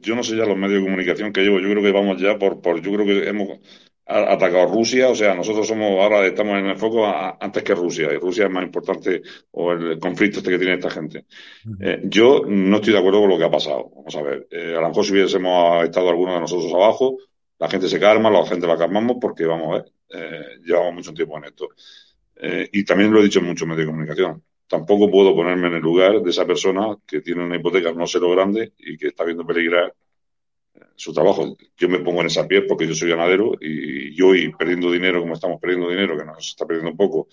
yo 0.02 0.16
no 0.16 0.24
sé 0.24 0.36
ya 0.36 0.46
los 0.46 0.58
medios 0.58 0.80
de 0.80 0.86
comunicación 0.86 1.32
que 1.32 1.42
llevo, 1.42 1.60
yo 1.60 1.70
creo 1.70 1.84
que 1.84 1.92
vamos 1.92 2.20
ya 2.20 2.40
por, 2.40 2.60
por 2.60 2.82
yo 2.82 2.92
creo 2.92 3.06
que 3.06 3.30
hemos 3.30 3.60
atacado 4.08 4.74
Rusia, 4.74 5.10
o 5.10 5.16
sea, 5.16 5.36
nosotros 5.36 5.68
somos 5.68 5.92
ahora 5.92 6.26
estamos 6.26 6.58
en 6.58 6.66
el 6.66 6.78
foco 6.78 7.06
antes 7.06 7.62
que 7.62 7.76
Rusia, 7.76 8.12
y 8.12 8.18
Rusia 8.18 8.46
es 8.46 8.52
más 8.52 8.64
importante 8.64 9.22
o 9.52 9.74
el 9.74 10.00
conflicto 10.00 10.40
este 10.40 10.50
que 10.50 10.58
tiene 10.58 10.74
esta 10.74 10.90
gente. 10.90 11.26
Eh, 11.80 12.02
yo 12.06 12.42
no 12.48 12.78
estoy 12.78 12.94
de 12.94 13.00
acuerdo 13.00 13.20
con 13.20 13.30
lo 13.30 13.38
que 13.38 13.44
ha 13.44 13.52
pasado. 13.52 13.92
Vamos 13.96 14.16
a 14.16 14.22
ver, 14.24 14.48
eh, 14.50 14.74
a 14.76 14.82
lo 14.82 14.88
mejor 14.88 15.06
si 15.06 15.12
hubiésemos 15.12 15.84
estado 15.84 16.10
algunos 16.10 16.34
de 16.34 16.42
nosotros 16.42 16.74
abajo, 16.74 17.18
la 17.60 17.70
gente 17.70 17.88
se 17.88 18.00
calma, 18.00 18.30
la 18.30 18.46
gente 18.46 18.68
la 18.68 18.78
calmamos 18.78 19.18
porque, 19.20 19.46
vamos 19.46 19.68
a 19.70 19.82
ver, 19.82 19.92
eh, 20.10 20.60
llevamos 20.64 20.96
mucho 20.96 21.14
tiempo 21.14 21.38
en 21.38 21.46
esto. 21.46 21.70
y 22.72 22.84
también 22.86 23.12
lo 23.12 23.20
he 23.20 23.24
dicho 23.24 23.40
en 23.40 23.46
muchos 23.46 23.68
medios 23.68 23.86
de 23.86 23.92
comunicación. 23.92 24.44
Tampoco 24.68 25.10
puedo 25.10 25.36
ponerme 25.36 25.68
en 25.68 25.76
el 25.76 25.82
lugar 25.82 26.22
de 26.22 26.30
esa 26.30 26.46
persona 26.46 26.96
que 27.06 27.22
tiene 27.22 27.44
una 27.44 27.56
hipoteca 27.56 27.92
no 27.94 28.06
sé 28.06 28.20
lo 28.20 28.30
grande 28.32 28.74
y 28.78 28.98
que 28.98 29.08
está 29.08 29.24
viendo 29.24 29.46
peligrar 29.46 29.94
su 30.96 31.14
trabajo. 31.14 31.56
Yo 31.78 31.90
me 31.90 32.00
pongo 32.00 32.22
en 32.22 32.28
esa 32.28 32.48
piel 32.48 32.66
porque 32.66 32.88
yo 32.88 32.94
soy 32.94 33.10
ganadero 33.10 33.54
y 33.62 34.16
yo 34.16 34.36
y 34.36 34.52
perdiendo 34.54 34.92
dinero 34.92 35.22
como 35.22 35.34
estamos 35.34 35.60
perdiendo 35.62 35.90
dinero, 35.90 36.18
que 36.18 36.26
nos 36.26 36.50
está 36.50 36.66
perdiendo 36.66 36.96
poco, 36.96 37.28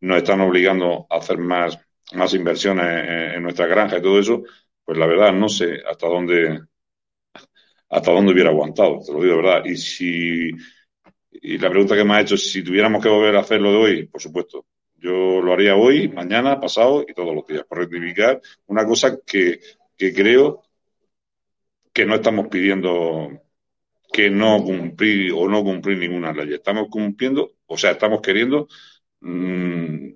nos 0.00 0.18
están 0.18 0.40
obligando 0.40 1.06
a 1.10 1.18
hacer 1.18 1.38
más, 1.38 1.78
más 2.14 2.34
inversiones 2.34 3.34
en, 3.36 3.42
nuestra 3.42 3.66
granja 3.66 3.98
y 3.98 4.02
todo 4.02 4.18
eso, 4.18 4.42
pues 4.84 4.98
la 4.98 5.06
verdad 5.06 5.32
no 5.32 5.48
sé 5.48 5.80
hasta 5.88 6.08
dónde 6.08 6.62
hasta 7.94 8.10
dónde 8.10 8.32
hubiera 8.32 8.50
aguantado, 8.50 9.00
te 9.06 9.12
lo 9.12 9.22
digo 9.22 9.36
de 9.36 9.42
verdad. 9.42 9.64
Y 9.64 9.76
si 9.76 10.50
y 11.30 11.58
la 11.58 11.70
pregunta 11.70 11.96
que 11.96 12.04
me 12.04 12.14
ha 12.14 12.20
hecho 12.22 12.34
es 12.34 12.50
si 12.50 12.64
tuviéramos 12.64 13.02
que 13.02 13.08
volver 13.08 13.36
a 13.36 13.40
hacerlo 13.40 13.70
de 13.72 13.78
hoy, 13.78 14.06
por 14.06 14.20
supuesto. 14.20 14.66
Yo 14.96 15.40
lo 15.42 15.52
haría 15.52 15.76
hoy, 15.76 16.08
mañana, 16.08 16.58
pasado 16.60 17.04
y 17.06 17.12
todos 17.12 17.34
los 17.34 17.46
días, 17.46 17.64
por 17.68 17.78
rectificar 17.78 18.40
una 18.66 18.86
cosa 18.86 19.18
que, 19.24 19.60
que 19.96 20.12
creo 20.14 20.62
que 21.92 22.06
no 22.06 22.16
estamos 22.16 22.48
pidiendo 22.48 23.42
que 24.12 24.30
no 24.30 24.62
cumplir 24.64 25.32
o 25.32 25.48
no 25.48 25.62
cumplir 25.62 25.98
ninguna 25.98 26.32
ley. 26.32 26.54
Estamos 26.54 26.88
cumpliendo, 26.88 27.54
o 27.66 27.76
sea, 27.76 27.92
estamos 27.92 28.20
queriendo 28.22 28.68
mm, 29.20 30.08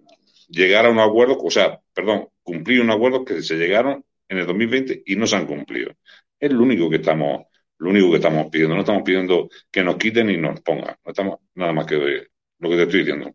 llegar 0.49 0.87
a 0.87 0.91
un 0.91 0.99
acuerdo, 0.99 1.39
o 1.39 1.51
sea, 1.51 1.81
perdón, 1.93 2.29
cumplir 2.43 2.81
un 2.81 2.91
acuerdo 2.91 3.25
que 3.25 3.43
se 3.43 3.57
llegaron 3.57 4.05
en 4.29 4.39
el 4.39 4.47
2020 4.47 5.03
y 5.07 5.17
no 5.17 5.27
se 5.27 5.37
han 5.37 5.47
cumplido. 5.47 5.93
Es 6.41 6.53
lo 6.53 6.63
único 6.63 6.89
que 6.89 6.97
estamos, 6.97 7.47
lo 7.79 7.91
único 7.91 8.11
que 8.11 8.17
estamos 8.17 8.47
pidiendo. 8.51 8.75
No 8.75 8.81
estamos 8.81 9.03
pidiendo 9.03 9.49
que 9.71 9.83
nos 9.83 9.97
quiten 9.97 10.31
y 10.31 10.37
nos 10.37 10.61
pongan. 10.61 10.97
No 11.05 11.11
estamos 11.11 11.39
nada 11.55 11.73
más 11.73 11.87
que 11.87 11.97
lo 11.97 12.71
que 12.71 12.77
te 12.77 12.83
estoy 12.83 13.01
diciendo. 13.01 13.35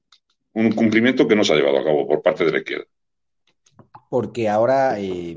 Un 0.54 0.72
cumplimiento 0.72 1.28
que 1.28 1.36
no 1.36 1.44
se 1.44 1.54
ha 1.54 1.56
llevado 1.56 1.80
a 1.80 1.84
cabo 1.84 2.08
por 2.08 2.22
parte 2.22 2.46
de 2.46 2.52
la 2.52 2.58
izquierda. 2.60 2.86
Porque 4.10 4.48
ahora 4.48 5.00
eh, 5.00 5.36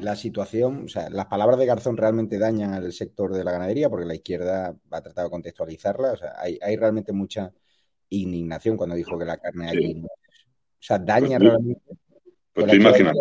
la 0.00 0.16
situación, 0.16 0.84
o 0.84 0.88
sea, 0.88 1.08
las 1.08 1.26
palabras 1.26 1.58
de 1.58 1.66
Garzón 1.66 1.96
realmente 1.96 2.38
dañan 2.38 2.74
al 2.74 2.92
sector 2.92 3.32
de 3.32 3.42
la 3.42 3.52
ganadería 3.52 3.88
porque 3.88 4.04
la 4.04 4.14
izquierda 4.14 4.76
ha 4.90 5.00
tratado 5.00 5.28
de 5.28 5.32
contextualizarla. 5.32 6.12
O 6.12 6.16
sea, 6.16 6.34
hay, 6.38 6.76
realmente 6.76 7.12
mucha 7.12 7.52
indignación 8.10 8.76
cuando 8.76 8.96
dijo 8.96 9.18
que 9.18 9.24
la 9.24 9.38
carne 9.38 9.70
allí. 9.70 10.02
O 10.04 10.86
sea, 10.86 10.98
daña 10.98 11.38
pues 11.38 11.50
realmente. 11.50 11.82
Pues 12.54 12.72
imagínate. 12.72 13.18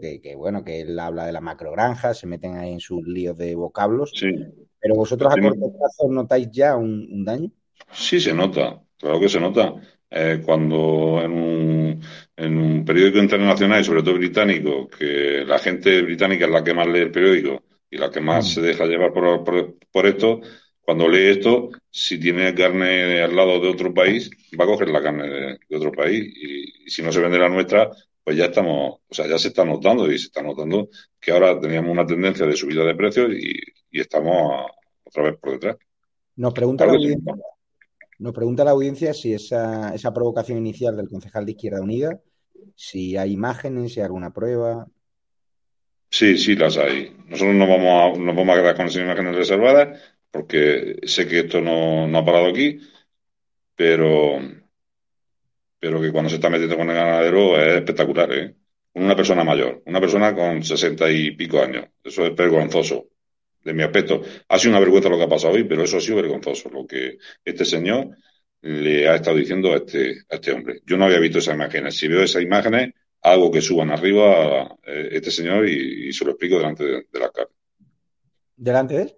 Que, 0.00 0.20
que, 0.20 0.36
bueno, 0.36 0.64
que 0.64 0.82
él 0.82 0.98
habla 0.98 1.26
de 1.26 1.32
la 1.32 1.40
macrogranja, 1.40 2.14
se 2.14 2.28
meten 2.28 2.56
ahí 2.56 2.72
en 2.72 2.80
sus 2.80 3.06
líos 3.06 3.36
de 3.36 3.56
vocablos. 3.56 4.12
Sí. 4.14 4.32
Pero 4.80 4.94
vosotros 4.94 5.32
a 5.32 5.40
corto 5.40 5.72
plazo 5.72 6.08
notáis 6.08 6.48
ya 6.50 6.76
un, 6.76 7.24
daño. 7.24 7.50
Sí, 7.92 8.20
se 8.20 8.32
nota. 8.32 8.80
claro 8.98 9.18
que 9.18 9.28
se 9.28 9.40
nota. 9.40 9.74
Eh, 10.10 10.42
cuando 10.44 11.20
en 11.22 11.32
un, 11.32 12.00
en 12.36 12.56
un 12.58 12.84
periódico 12.84 13.18
internacional 13.18 13.80
y 13.80 13.84
sobre 13.84 14.02
todo 14.02 14.14
británico, 14.14 14.88
que 14.88 15.44
la 15.44 15.58
gente 15.58 16.02
británica 16.02 16.44
es 16.44 16.50
la 16.50 16.62
que 16.62 16.74
más 16.74 16.86
lee 16.86 17.00
el 17.00 17.10
periódico 17.10 17.62
y 17.90 17.96
la 17.96 18.10
que 18.10 18.20
más 18.20 18.52
se 18.52 18.60
deja 18.60 18.84
llevar 18.84 19.12
por, 19.12 19.42
por, 19.42 19.76
por 19.90 20.06
esto, 20.06 20.40
cuando 20.80 21.08
lee 21.08 21.30
esto, 21.30 21.70
si 21.90 22.18
tiene 22.18 22.54
carne 22.54 23.22
al 23.22 23.34
lado 23.34 23.58
de 23.58 23.68
otro 23.68 23.94
país, 23.94 24.30
va 24.58 24.64
a 24.64 24.68
coger 24.68 24.88
la 24.88 25.02
carne 25.02 25.28
de, 25.28 25.58
de 25.68 25.76
otro 25.76 25.92
país 25.92 26.32
y, 26.36 26.84
y, 26.84 26.90
si 26.90 27.02
no 27.02 27.10
se 27.10 27.20
vende 27.20 27.38
la 27.38 27.48
nuestra, 27.48 27.90
pues 28.24 28.36
ya 28.36 28.46
estamos, 28.46 29.00
o 29.08 29.14
sea, 29.14 29.26
ya 29.26 29.38
se 29.38 29.48
está 29.48 29.64
notando 29.64 30.10
y 30.10 30.18
se 30.18 30.26
está 30.26 30.42
notando 30.42 30.88
que 31.20 31.32
ahora 31.32 31.58
teníamos 31.58 31.90
una 31.90 32.06
tendencia 32.06 32.46
de 32.46 32.56
subida 32.56 32.84
de 32.84 32.94
precios 32.94 33.30
y, 33.32 33.52
y 33.90 34.00
estamos 34.00 34.52
a, 34.52 34.66
otra 35.04 35.22
vez 35.24 35.36
por 35.38 35.52
detrás. 35.52 35.76
Nos 36.36 36.54
pregunta, 36.54 36.86
la 36.86 36.92
audiencia, 36.92 37.34
nos 38.18 38.32
pregunta 38.32 38.64
la 38.64 38.70
audiencia 38.70 39.12
si 39.12 39.34
esa, 39.34 39.94
esa 39.94 40.14
provocación 40.14 40.58
inicial 40.58 40.96
del 40.96 41.08
concejal 41.08 41.44
de 41.44 41.52
Izquierda 41.52 41.82
Unida, 41.82 42.20
si 42.74 43.16
hay 43.16 43.32
imágenes, 43.32 43.92
si 43.92 44.00
hay 44.00 44.06
alguna 44.06 44.32
prueba. 44.32 44.86
Sí, 46.08 46.36
sí, 46.38 46.54
las 46.56 46.76
hay. 46.76 47.16
Nosotros 47.26 47.54
no 47.54 47.66
vamos 47.66 48.18
a, 48.18 48.20
nos 48.20 48.36
vamos 48.36 48.56
a 48.56 48.60
quedar 48.60 48.76
con 48.76 48.86
esas 48.86 49.02
imágenes 49.02 49.36
reservadas 49.36 49.98
porque 50.32 50.96
sé 51.04 51.28
que 51.28 51.40
esto 51.40 51.60
no, 51.60 52.08
no 52.08 52.18
ha 52.18 52.24
parado 52.24 52.46
aquí, 52.46 52.80
pero, 53.76 54.40
pero 55.82 56.00
que 56.00 56.12
cuando 56.12 56.30
se 56.30 56.36
está 56.36 56.48
metiendo 56.48 56.76
con 56.76 56.88
el 56.88 56.94
ganadero 56.94 57.60
es 57.60 57.74
espectacular, 57.74 58.32
¿eh? 58.32 58.54
Una 58.94 59.16
persona 59.16 59.42
mayor, 59.42 59.82
una 59.86 60.00
persona 60.00 60.32
con 60.32 60.62
sesenta 60.62 61.10
y 61.10 61.32
pico 61.32 61.60
años. 61.60 61.86
Eso 62.04 62.24
es 62.24 62.36
vergonzoso 62.36 63.08
de 63.64 63.74
mi 63.74 63.82
aspecto. 63.82 64.22
Ha 64.46 64.58
sido 64.60 64.70
una 64.70 64.78
vergüenza 64.78 65.08
lo 65.08 65.18
que 65.18 65.24
ha 65.24 65.28
pasado 65.28 65.54
hoy, 65.54 65.64
pero 65.64 65.82
eso 65.82 65.96
ha 65.96 66.00
sido 66.00 66.18
vergonzoso, 66.18 66.70
lo 66.70 66.86
que 66.86 67.18
este 67.44 67.64
señor 67.64 68.10
le 68.60 69.08
ha 69.08 69.16
estado 69.16 69.36
diciendo 69.38 69.72
a 69.72 69.78
este, 69.78 70.18
a 70.30 70.36
este 70.36 70.52
hombre. 70.52 70.82
Yo 70.86 70.96
no 70.96 71.06
había 71.06 71.18
visto 71.18 71.38
esas 71.38 71.56
imágenes. 71.56 71.96
Si 71.96 72.06
veo 72.06 72.22
esas 72.22 72.42
imágenes, 72.42 72.92
algo 73.22 73.50
que 73.50 73.60
suban 73.60 73.90
arriba 73.90 74.62
a 74.62 74.76
este 74.84 75.32
señor 75.32 75.68
y, 75.68 76.10
y 76.10 76.12
se 76.12 76.24
lo 76.24 76.30
explico 76.30 76.58
delante 76.58 76.84
de, 76.84 77.06
de 77.12 77.18
la 77.18 77.30
cara. 77.30 77.48
¿Delante 78.54 78.94
de 78.94 79.02
él? 79.02 79.14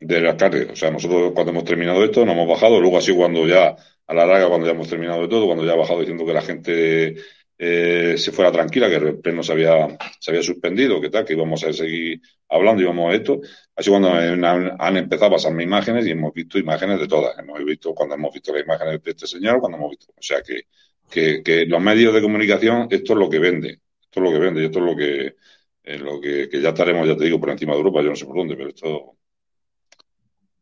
De 0.00 0.20
la 0.20 0.36
cara. 0.36 0.58
O 0.72 0.74
sea, 0.74 0.90
nosotros 0.90 1.30
cuando 1.34 1.52
hemos 1.52 1.64
terminado 1.64 2.02
esto 2.02 2.24
nos 2.24 2.34
hemos 2.34 2.48
bajado, 2.48 2.80
luego 2.80 3.00
sido 3.00 3.18
cuando 3.18 3.46
ya, 3.46 3.76
a 4.10 4.14
la 4.14 4.26
larga, 4.26 4.48
cuando 4.48 4.66
ya 4.66 4.72
hemos 4.72 4.88
terminado 4.88 5.22
de 5.22 5.28
todo, 5.28 5.46
cuando 5.46 5.64
ya 5.64 5.72
ha 5.72 5.76
bajado 5.76 6.00
diciendo 6.00 6.26
que 6.26 6.32
la 6.32 6.42
gente 6.42 7.16
eh, 7.56 8.18
se 8.18 8.32
fuera 8.32 8.50
tranquila, 8.50 8.88
que 8.88 8.96
el 8.96 9.20
pleno 9.20 9.40
se 9.44 9.52
había, 9.52 9.86
se 10.18 10.32
había 10.32 10.42
suspendido, 10.42 11.00
que 11.00 11.10
tal, 11.10 11.24
que 11.24 11.34
íbamos 11.34 11.62
a 11.62 11.72
seguir 11.72 12.20
hablando, 12.48 12.82
íbamos 12.82 13.12
a 13.12 13.14
esto. 13.14 13.40
Así 13.76 13.88
cuando 13.88 14.10
han, 14.10 14.96
empezado 14.96 15.26
a 15.26 15.34
pasarme 15.36 15.62
imágenes 15.62 16.06
y 16.06 16.10
hemos 16.10 16.34
visto 16.34 16.58
imágenes 16.58 16.98
de 16.98 17.06
todas. 17.06 17.38
Hemos 17.38 17.64
visto 17.64 17.94
cuando 17.94 18.16
hemos 18.16 18.34
visto 18.34 18.52
las 18.52 18.64
imágenes 18.64 19.00
de 19.00 19.10
este 19.12 19.28
señor, 19.28 19.60
cuando 19.60 19.78
hemos 19.78 19.90
visto. 19.90 20.12
O 20.16 20.22
sea 20.22 20.42
que, 20.42 20.62
que, 21.08 21.40
que 21.44 21.66
los 21.66 21.80
medios 21.80 22.12
de 22.12 22.20
comunicación, 22.20 22.88
esto 22.90 23.12
es 23.12 23.18
lo 23.18 23.30
que 23.30 23.38
vende. 23.38 23.80
Esto 24.02 24.18
es 24.18 24.22
lo 24.24 24.32
que 24.32 24.38
vende 24.40 24.62
y 24.62 24.64
esto 24.64 24.80
es 24.80 24.84
lo 24.84 24.96
que, 24.96 25.36
en 25.84 26.04
lo 26.04 26.20
que, 26.20 26.48
que 26.48 26.60
ya 26.60 26.70
estaremos, 26.70 27.06
ya 27.06 27.16
te 27.16 27.26
digo, 27.26 27.38
por 27.38 27.50
encima 27.50 27.74
de 27.74 27.78
Europa, 27.78 28.02
yo 28.02 28.08
no 28.10 28.16
sé 28.16 28.26
por 28.26 28.36
dónde, 28.36 28.56
pero 28.56 28.70
esto. 28.70 29.19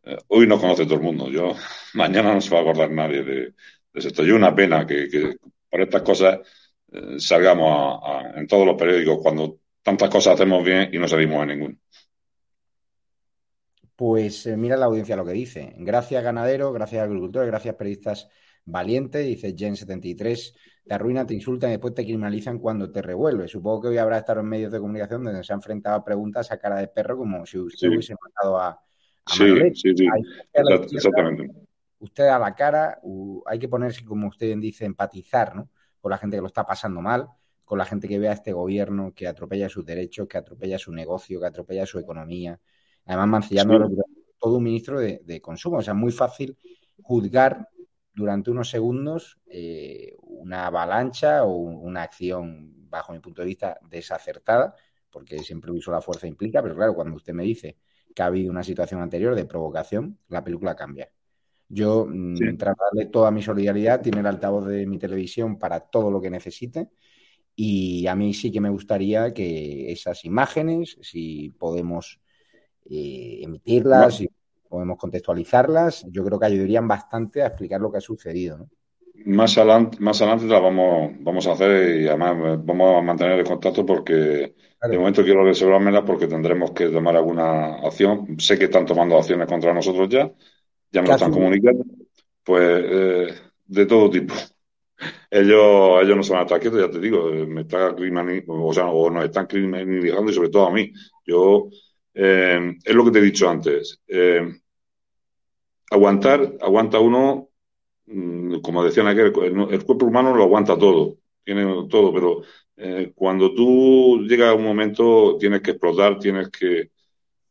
Eh, 0.08 0.16
hoy 0.28 0.46
nos 0.46 0.60
conoce 0.60 0.84
todo 0.84 0.94
el 0.94 1.02
mundo. 1.02 1.28
Yo, 1.28 1.54
mañana 1.92 2.32
no 2.32 2.40
se 2.40 2.50
va 2.50 2.60
a 2.60 2.62
acordar 2.62 2.90
nadie 2.90 3.22
de, 3.22 3.34
de 3.34 3.54
esto. 3.94 4.24
Yo 4.24 4.36
una 4.36 4.54
pena 4.54 4.86
que, 4.86 5.08
que 5.08 5.36
por 5.70 5.82
estas 5.82 6.02
cosas 6.02 6.38
eh, 6.90 7.16
salgamos 7.18 8.00
a, 8.02 8.36
a, 8.36 8.40
en 8.40 8.46
todos 8.46 8.64
los 8.64 8.76
periódicos 8.76 9.18
cuando 9.22 9.58
tantas 9.82 10.08
cosas 10.08 10.34
hacemos 10.34 10.64
bien 10.64 10.88
y 10.92 10.98
no 10.98 11.06
salimos 11.06 11.42
en 11.42 11.48
ninguno. 11.48 11.76
Pues 13.94 14.46
eh, 14.46 14.56
mira 14.56 14.78
la 14.78 14.86
audiencia 14.86 15.16
lo 15.16 15.26
que 15.26 15.32
dice. 15.32 15.74
Gracias 15.76 16.24
ganadero, 16.24 16.72
gracias 16.72 17.02
agricultores, 17.02 17.48
gracias 17.48 17.74
periodistas 17.74 18.28
valientes, 18.64 19.26
dice 19.26 19.54
Gen73, 19.54 20.54
te 20.86 20.94
arruina, 20.94 21.26
te 21.26 21.34
insultan 21.34 21.70
y 21.70 21.72
después 21.72 21.92
te 21.92 22.04
criminalizan 22.04 22.60
cuando 22.60 22.90
te 22.90 23.02
revuelve. 23.02 23.46
Supongo 23.46 23.82
que 23.82 23.88
hoy 23.88 23.98
habrá 23.98 24.18
estado 24.18 24.40
en 24.40 24.46
medios 24.46 24.72
de 24.72 24.78
comunicación 24.78 25.22
donde 25.22 25.44
se 25.44 25.52
ha 25.52 25.56
enfrentado 25.56 25.96
a 25.96 26.04
preguntas 26.04 26.50
a 26.50 26.58
cara 26.58 26.78
de 26.78 26.88
perro 26.88 27.18
como 27.18 27.44
si 27.44 27.58
usted 27.58 27.88
sí. 27.88 27.88
hubiese 27.88 28.14
matado 28.14 28.58
a, 28.58 28.80
sí, 29.28 29.74
sí, 29.74 29.92
sí, 29.96 30.06
exactamente. 30.52 31.50
Usted 32.00 32.28
a 32.28 32.38
la 32.38 32.54
cara, 32.54 33.00
hay 33.46 33.58
que 33.58 33.68
ponerse, 33.68 34.04
como 34.04 34.28
usted 34.28 34.56
dice, 34.58 34.84
empatizar, 34.84 35.54
¿no? 35.56 35.68
con 36.00 36.10
la 36.10 36.18
gente 36.18 36.36
que 36.36 36.40
lo 36.40 36.46
está 36.46 36.64
pasando 36.64 37.00
mal, 37.00 37.28
con 37.64 37.78
la 37.78 37.84
gente 37.84 38.08
que 38.08 38.18
ve 38.18 38.28
a 38.28 38.32
este 38.32 38.52
gobierno 38.52 39.12
que 39.14 39.26
atropella 39.26 39.68
sus 39.68 39.84
derechos, 39.84 40.28
que 40.28 40.38
atropella 40.38 40.78
su 40.78 40.92
negocio, 40.92 41.40
que 41.40 41.46
atropella 41.46 41.86
su 41.86 41.98
economía, 41.98 42.58
además 43.04 43.28
mancillando 43.28 43.88
sí. 43.88 43.94
todo 44.38 44.56
un 44.58 44.64
ministro 44.64 45.00
de, 45.00 45.20
de, 45.24 45.40
consumo. 45.40 45.78
O 45.78 45.82
sea, 45.82 45.92
es 45.92 45.98
muy 45.98 46.12
fácil 46.12 46.56
juzgar 47.02 47.68
durante 48.18 48.50
unos 48.50 48.68
segundos 48.68 49.38
eh, 49.46 50.16
una 50.22 50.66
avalancha 50.66 51.44
o 51.44 51.56
una 51.56 52.02
acción, 52.02 52.88
bajo 52.88 53.12
mi 53.12 53.20
punto 53.20 53.42
de 53.42 53.48
vista, 53.48 53.78
desacertada, 53.88 54.74
porque 55.10 55.38
siempre 55.38 55.70
uso 55.70 55.90
la 55.90 56.00
fuerza 56.00 56.26
implica, 56.26 56.62
pero 56.62 56.74
claro, 56.74 56.94
cuando 56.94 57.16
usted 57.16 57.32
me 57.32 57.44
dice 57.44 57.76
que 58.14 58.22
ha 58.22 58.26
habido 58.26 58.50
una 58.50 58.62
situación 58.62 59.00
anterior 59.00 59.34
de 59.34 59.44
provocación, 59.44 60.18
la 60.28 60.42
película 60.42 60.74
cambia. 60.74 61.10
Yo 61.68 62.06
mm, 62.08 62.36
sí. 62.36 62.56
tratarle 62.56 63.06
toda 63.06 63.30
mi 63.30 63.42
solidaridad, 63.42 64.00
tiene 64.00 64.20
el 64.20 64.26
altavoz 64.26 64.66
de 64.66 64.86
mi 64.86 64.98
televisión 64.98 65.58
para 65.58 65.80
todo 65.80 66.10
lo 66.10 66.20
que 66.20 66.30
necesite. 66.30 66.88
Y 67.54 68.06
a 68.06 68.14
mí 68.14 68.34
sí 68.34 68.52
que 68.52 68.60
me 68.60 68.70
gustaría 68.70 69.34
que 69.34 69.90
esas 69.90 70.24
imágenes, 70.24 70.96
si 71.02 71.50
podemos 71.50 72.20
eh, 72.88 73.40
emitirlas, 73.42 74.16
si 74.16 74.30
podemos 74.68 74.96
contextualizarlas, 74.96 76.06
yo 76.08 76.24
creo 76.24 76.38
que 76.38 76.46
ayudarían 76.46 76.86
bastante 76.86 77.42
a 77.42 77.48
explicar 77.48 77.80
lo 77.80 77.90
que 77.90 77.98
ha 77.98 78.00
sucedido. 78.00 78.58
¿no? 78.58 78.70
Más 79.28 79.58
adelante, 79.58 79.98
más 80.00 80.20
adelante 80.20 80.46
las 80.46 80.62
vamos, 80.62 81.12
vamos 81.20 81.46
a 81.46 81.52
hacer 81.52 82.00
y 82.00 82.08
además 82.08 82.64
vamos 82.64 82.96
a 82.96 83.02
mantener 83.02 83.38
el 83.38 83.44
contacto 83.44 83.84
porque 83.84 84.54
claro. 84.78 84.92
de 84.92 84.98
momento 84.98 85.24
quiero 85.24 85.44
reservármela 85.44 86.04
porque 86.04 86.26
tendremos 86.26 86.70
que 86.72 86.88
tomar 86.88 87.16
alguna 87.16 87.76
acción. 87.76 88.38
Sé 88.40 88.58
que 88.58 88.64
están 88.64 88.86
tomando 88.86 89.18
acciones 89.18 89.46
contra 89.46 89.74
nosotros 89.74 90.08
ya 90.08 90.30
ya 90.90 91.02
me 91.02 91.08
lo 91.08 91.14
están 91.14 91.32
comunicando, 91.32 91.84
pues 92.42 92.84
eh, 92.84 93.34
de 93.66 93.86
todo 93.86 94.10
tipo. 94.10 94.34
Ellos, 95.30 96.02
ellos 96.02 96.16
no 96.16 96.22
son 96.22 96.38
ataquetos, 96.38 96.80
ya 96.80 96.90
te 96.90 96.98
digo, 96.98 97.30
me 97.30 97.60
está 97.60 97.94
o 98.48 98.72
sea, 98.72 98.86
o 98.86 99.10
nos 99.10 99.24
están 99.24 99.46
criminalizando 99.46 100.30
y 100.30 100.34
sobre 100.34 100.48
todo 100.48 100.66
a 100.66 100.72
mí. 100.72 100.92
Yo, 101.24 101.68
eh, 102.14 102.74
es 102.84 102.94
lo 102.94 103.04
que 103.04 103.10
te 103.12 103.18
he 103.18 103.22
dicho 103.22 103.48
antes. 103.48 104.00
Eh, 104.08 104.40
aguantar, 105.90 106.54
aguanta 106.60 106.98
uno, 106.98 107.47
como 108.62 108.84
decían 108.84 109.06
aquel, 109.06 109.32
el, 109.70 109.84
cuerpo 109.84 110.06
humano 110.06 110.34
lo 110.34 110.44
aguanta 110.44 110.78
todo, 110.78 111.18
tiene 111.44 111.64
todo, 111.88 112.12
pero 112.12 112.42
eh, 112.76 113.12
cuando 113.14 113.54
tú 113.54 114.24
llegas 114.26 114.50
a 114.50 114.54
un 114.54 114.64
momento 114.64 115.36
tienes 115.38 115.60
que 115.60 115.72
explotar, 115.72 116.18
tienes 116.18 116.48
que, 116.50 116.90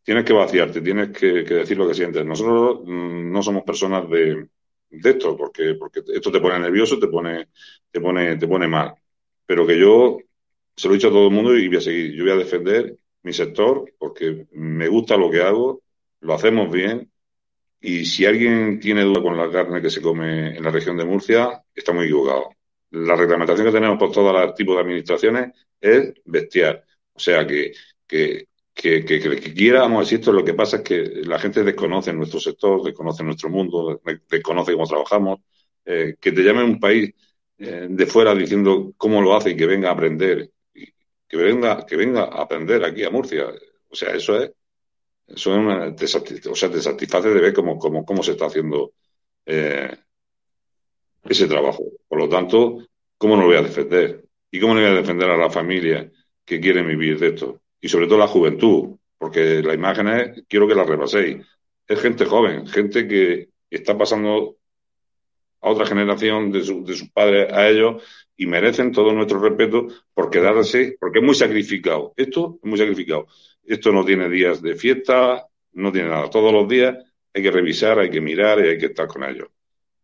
tienes 0.04 0.24
que 0.26 0.34
vaciarte, 0.34 0.82
tienes 0.82 1.10
que, 1.10 1.44
decir 1.44 1.78
lo 1.78 1.88
que 1.88 1.94
sientes. 1.94 2.26
Nosotros 2.26 2.82
mmm, 2.86 3.32
no 3.32 3.44
somos 3.44 3.64
personas 3.64 4.10
de, 4.10 4.48
de, 4.90 5.10
esto, 5.10 5.36
porque, 5.38 5.76
porque 5.76 6.02
esto 6.08 6.32
te 6.32 6.40
pone 6.40 6.60
nervioso, 6.60 6.98
te 7.00 7.08
pone, 7.08 7.50
te 7.92 8.00
pone, 8.02 8.38
te 8.38 8.48
pone 8.48 8.68
mal. 8.68 8.96
Pero 9.46 9.68
que 9.68 9.80
yo 9.80 10.18
se 10.76 10.88
lo 10.88 10.94
he 10.94 10.98
dicho 10.98 11.10
a 11.10 11.12
todo 11.12 11.28
el 11.28 11.34
mundo 11.34 11.58
y 11.58 11.68
voy 11.68 11.78
a 11.78 11.82
seguir. 11.82 12.14
Yo 12.14 12.24
voy 12.24 12.34
a 12.34 12.38
defender 12.38 12.98
mi 13.24 13.34
sector 13.34 13.92
porque 13.98 14.48
me 14.52 14.88
gusta 14.88 15.18
lo 15.18 15.30
que 15.30 15.42
hago, 15.42 15.82
lo 16.22 16.34
hacemos 16.34 16.72
bien. 16.72 17.12
Y 17.80 18.06
si 18.06 18.26
alguien 18.26 18.80
tiene 18.80 19.04
duda 19.04 19.22
con 19.22 19.38
la 19.38 19.52
carne 19.52 19.82
que 19.82 19.90
se 19.90 20.02
come 20.02 20.58
en 20.58 20.64
la 20.64 20.72
región 20.72 20.98
de 20.98 21.06
Murcia, 21.06 21.64
está 21.74 21.94
muy 21.94 22.06
equivocado. 22.06 22.50
La 22.92 23.16
reglamentación 23.16 23.68
que 23.68 23.74
tenemos 23.74 24.00
por 24.00 24.12
todos 24.12 24.34
los 24.34 24.56
tipos 24.56 24.76
de 24.76 24.82
administraciones 24.82 25.54
es 25.80 26.14
bestial. 26.26 26.84
O 27.14 27.20
sea 27.20 27.46
que, 27.46 27.72
que 28.08 28.48
que, 28.78 29.04
que, 29.04 29.20
que, 29.20 29.36
que 29.40 29.54
quiera, 29.54 29.82
vamos 29.82 29.98
a 29.98 30.02
decir, 30.02 30.20
esto 30.20 30.32
lo 30.32 30.46
que 30.46 30.54
pasa 30.54 30.78
es 30.78 30.84
que 30.84 31.04
la 31.26 31.40
gente 31.40 31.64
desconoce 31.64 32.14
nuestro 32.14 32.40
sector, 32.40 32.84
desconoce 32.84 33.24
nuestro 33.24 33.50
mundo, 33.50 34.00
desconoce 34.30 34.74
cómo 34.74 34.86
trabajamos, 34.86 35.40
eh, 35.84 36.16
que 36.20 36.32
te 36.32 36.44
llame 36.44 36.64
un 36.64 36.80
país 36.80 37.12
eh, 37.58 37.88
de 37.90 38.06
fuera 38.06 38.36
diciendo 38.36 38.94
cómo 38.96 39.20
lo 39.22 39.36
hace 39.36 39.52
y 39.52 39.58
que 39.58 39.66
venga 39.66 39.90
a 39.90 39.94
aprender, 39.94 40.52
que 41.28 41.38
venga, 41.38 41.86
que 41.88 41.96
venga 41.96 42.26
a 42.26 42.44
aprender 42.44 42.84
aquí 42.84 43.04
a 43.04 43.10
Murcia. 43.10 43.48
O 43.90 43.96
sea, 43.96 44.14
eso 44.14 44.40
es, 44.42 44.52
es 45.28 45.44
te, 45.44 46.50
o 46.50 46.56
sea, 46.56 46.72
te 46.72 46.82
satisface 46.82 47.30
de 47.30 47.42
ver 47.42 47.54
cómo, 47.54 47.78
cómo, 47.78 48.06
cómo 48.06 48.24
se 48.24 48.32
está 48.32 48.46
haciendo 48.46 48.94
eh, 49.46 49.96
ese 51.24 51.48
trabajo. 51.48 51.84
Por 52.08 52.20
lo 52.20 52.30
tanto, 52.30 52.88
¿cómo 53.18 53.36
no 53.36 53.42
lo 53.42 53.48
voy 53.48 53.58
a 53.58 53.62
defender? 53.62 54.26
¿Y 54.50 54.60
cómo 54.60 54.74
no 54.74 54.82
voy 54.82 54.90
a 54.90 54.94
defender 54.94 55.30
a 55.30 55.38
la 55.38 55.50
familia 55.50 56.10
que 56.46 56.60
quiere 56.60 56.82
vivir 56.82 57.20
de 57.20 57.28
esto? 57.28 57.62
y 57.82 57.90
sobre 57.90 58.08
todo 58.08 58.18
la 58.18 58.28
juventud, 58.28 58.98
porque 59.18 59.62
las 59.62 59.76
imágenes 59.76 60.44
quiero 60.48 60.68
que 60.68 60.76
las 60.76 60.88
repaséis. 60.88 61.46
Es 61.88 62.02
gente 62.02 62.26
joven, 62.26 62.68
gente 62.68 63.08
que 63.08 63.50
está 63.70 63.98
pasando 63.98 64.58
a 65.62 65.70
otra 65.70 65.86
generación 65.86 66.52
de, 66.52 66.60
de 66.60 66.94
sus 66.94 67.10
padres 67.12 67.52
a 67.52 67.68
ellos 67.70 68.04
y 68.36 68.46
merecen 68.46 68.92
todo 68.92 69.14
nuestro 69.14 69.40
respeto 69.40 69.88
por 70.14 70.30
quedarse, 70.30 70.98
porque 71.00 71.20
es 71.20 71.26
muy 71.26 71.36
sacrificado. 71.36 72.14
Esto 72.16 72.60
es 72.62 72.70
muy 72.70 72.78
sacrificado. 72.78 73.28
Esto 73.68 73.92
no 73.92 74.04
tiene 74.06 74.30
días 74.30 74.62
de 74.62 74.76
fiesta, 74.76 75.46
no 75.74 75.92
tiene 75.92 76.10
nada. 76.10 76.30
Todos 76.30 76.52
los 76.54 76.68
días 76.68 76.98
hay 77.34 77.44
que 77.44 77.52
revisar, 77.52 78.00
hay 78.00 78.10
que 78.10 78.22
mirar 78.22 78.60
y 78.60 78.70
hay 78.70 78.78
que 78.78 78.88
estar 78.88 79.08
con 79.08 79.24
ellos. 79.24 79.50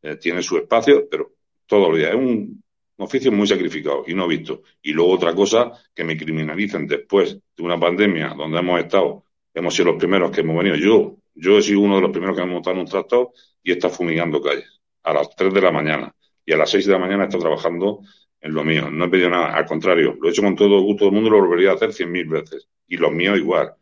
eh, 0.04 0.17
tiene 0.17 0.41
su 0.43 0.58
espacio, 0.58 1.08
pero 1.10 1.32
todos 1.65 1.89
los 1.89 1.97
días. 1.97 2.12
Es 2.12 2.15
un 2.17 2.63
oficio 2.97 3.32
muy 3.32 3.47
sacrificado 3.47 4.04
y 4.08 4.13
no 4.13 4.28
visto. 4.28 4.63
Y 4.82 4.91
luego 4.93 5.12
otra 5.13 5.34
cosa, 5.34 5.71
que 5.95 6.04
me 6.04 6.17
criminalicen 6.17 6.88
después 6.88 7.38
de 7.56 7.63
una 7.63 7.80
pandemia 7.80 8.34
donde 8.38 8.60
hemos 8.60 8.80
estado, 8.82 9.26
hemos 9.54 9.73
sido 9.76 9.91
los 9.91 9.99
primeros 9.99 10.32
que 10.32 10.41
hemos 10.41 10.58
venido. 10.58 10.76
Yo, 10.76 11.17
yo 11.36 11.58
he 11.58 11.62
sido 11.62 11.80
uno 11.82 11.95
de 11.95 12.02
los 12.02 12.12
primeros 12.12 12.36
que 12.36 12.43
hemos 12.43 12.54
montado 12.56 12.80
un 12.80 12.86
tractor 12.86 13.32
y 13.63 13.71
está 13.71 13.89
fumigando 13.89 14.41
calles 14.41 14.82
a 15.04 15.13
las 15.13 15.36
3 15.36 15.54
de 15.54 15.62
la 15.62 15.71
mañana 15.71 16.13
y 16.45 16.54
a 16.54 16.58
las 16.58 16.69
6 16.69 16.86
de 16.86 16.91
la 16.93 16.99
mañana 16.99 17.23
está 17.26 17.39
trabajando 17.39 18.02
en 18.43 18.53
lo 18.53 18.63
mío. 18.63 18.91
No 18.91 19.06
he 19.06 19.10
pedido 19.10 19.29
nada, 19.29 19.56
al 19.56 19.65
contrario, 19.65 20.17
lo 20.21 20.27
he 20.27 20.32
hecho 20.32 20.41
con 20.41 20.56
todo 20.56 20.82
gusto 20.82 21.06
del 21.06 21.13
mundo 21.13 21.29
lo 21.29 21.39
volvería 21.39 21.71
a 21.71 21.75
hacer 21.75 21.93
cien 21.93 22.12
mil 22.12 22.27
veces. 22.27 22.67
Y 22.88 22.97
los 22.97 23.12
míos 23.12 23.38
igual. 23.38 23.73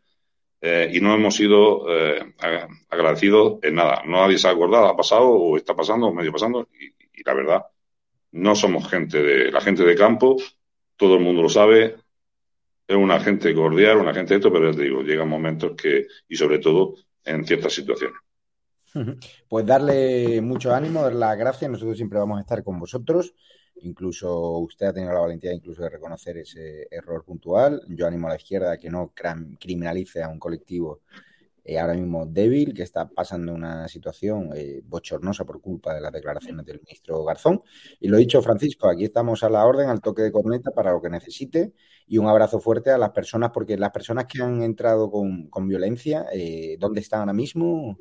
Eh, 0.60 0.88
y 0.94 1.00
no 1.00 1.12
hemos 1.12 1.34
sido 1.34 1.86
eh, 1.88 2.34
agradecidos 2.88 3.58
en 3.62 3.74
nada. 3.74 4.02
Nadie 4.06 4.38
se 4.38 4.46
ha 4.46 4.52
acordado, 4.52 4.86
ha 4.86 4.96
pasado 4.96 5.28
o 5.28 5.56
está 5.56 5.74
pasando 5.74 6.06
o 6.06 6.14
medio 6.14 6.30
pasando. 6.32 6.68
Y, 6.80 6.92
la 7.24 7.34
verdad, 7.34 7.62
no 8.32 8.54
somos 8.54 8.88
gente 8.88 9.22
de 9.22 9.52
la 9.52 9.60
gente 9.60 9.84
de 9.84 9.94
campo, 9.94 10.36
todo 10.96 11.16
el 11.16 11.20
mundo 11.20 11.42
lo 11.42 11.48
sabe. 11.48 11.96
Es 12.86 12.96
una 12.96 13.20
gente 13.20 13.54
cordial, 13.54 13.98
una 13.98 14.14
gente 14.14 14.34
de 14.34 14.38
esto, 14.38 14.52
pero 14.52 14.74
te 14.74 14.82
digo, 14.82 15.02
llegan 15.02 15.28
momentos 15.28 15.72
que, 15.76 16.06
y 16.28 16.36
sobre 16.36 16.58
todo 16.58 16.94
en 17.24 17.44
ciertas 17.44 17.72
situaciones. 17.72 18.18
Pues 19.48 19.66
darle 19.66 20.40
mucho 20.42 20.72
ánimo, 20.74 21.02
dar 21.02 21.14
las 21.14 21.38
gracias. 21.38 21.70
Nosotros 21.70 21.96
siempre 21.96 22.18
vamos 22.18 22.38
a 22.38 22.42
estar 22.42 22.62
con 22.62 22.78
vosotros. 22.78 23.34
Incluso 23.82 24.58
usted 24.58 24.86
ha 24.86 24.92
tenido 24.92 25.12
la 25.12 25.20
valentía 25.20 25.52
incluso 25.52 25.82
de 25.82 25.90
reconocer 25.90 26.38
ese 26.38 26.86
error 26.90 27.24
puntual. 27.24 27.82
Yo 27.88 28.06
animo 28.06 28.26
a 28.26 28.30
la 28.30 28.36
izquierda 28.36 28.72
a 28.72 28.78
que 28.78 28.90
no 28.90 29.12
criminalice 29.58 30.22
a 30.22 30.28
un 30.28 30.38
colectivo 30.38 31.00
eh, 31.64 31.78
ahora 31.78 31.94
mismo 31.94 32.26
débil, 32.26 32.74
que 32.74 32.82
está 32.82 33.08
pasando 33.08 33.54
una 33.54 33.86
situación 33.86 34.50
eh, 34.54 34.82
bochornosa 34.84 35.44
por 35.44 35.60
culpa 35.60 35.94
de 35.94 36.00
las 36.00 36.12
declaraciones 36.12 36.66
del 36.66 36.80
ministro 36.80 37.24
Garzón. 37.24 37.62
Y 38.00 38.08
lo 38.08 38.16
dicho, 38.16 38.42
Francisco, 38.42 38.88
aquí 38.88 39.04
estamos 39.04 39.44
a 39.44 39.48
la 39.48 39.64
orden, 39.64 39.88
al 39.88 40.00
toque 40.00 40.22
de 40.22 40.32
corneta 40.32 40.72
para 40.72 40.90
lo 40.90 41.00
que 41.00 41.08
necesite. 41.08 41.72
Y 42.08 42.18
un 42.18 42.26
abrazo 42.26 42.58
fuerte 42.58 42.90
a 42.90 42.98
las 42.98 43.10
personas, 43.10 43.52
porque 43.54 43.76
las 43.76 43.92
personas 43.92 44.26
que 44.26 44.42
han 44.42 44.62
entrado 44.62 45.08
con, 45.10 45.68
violencia, 45.68 46.26
eh, 46.32 46.76
¿dónde 46.80 47.00
están 47.00 47.20
ahora 47.20 47.32
mismo? 47.32 47.96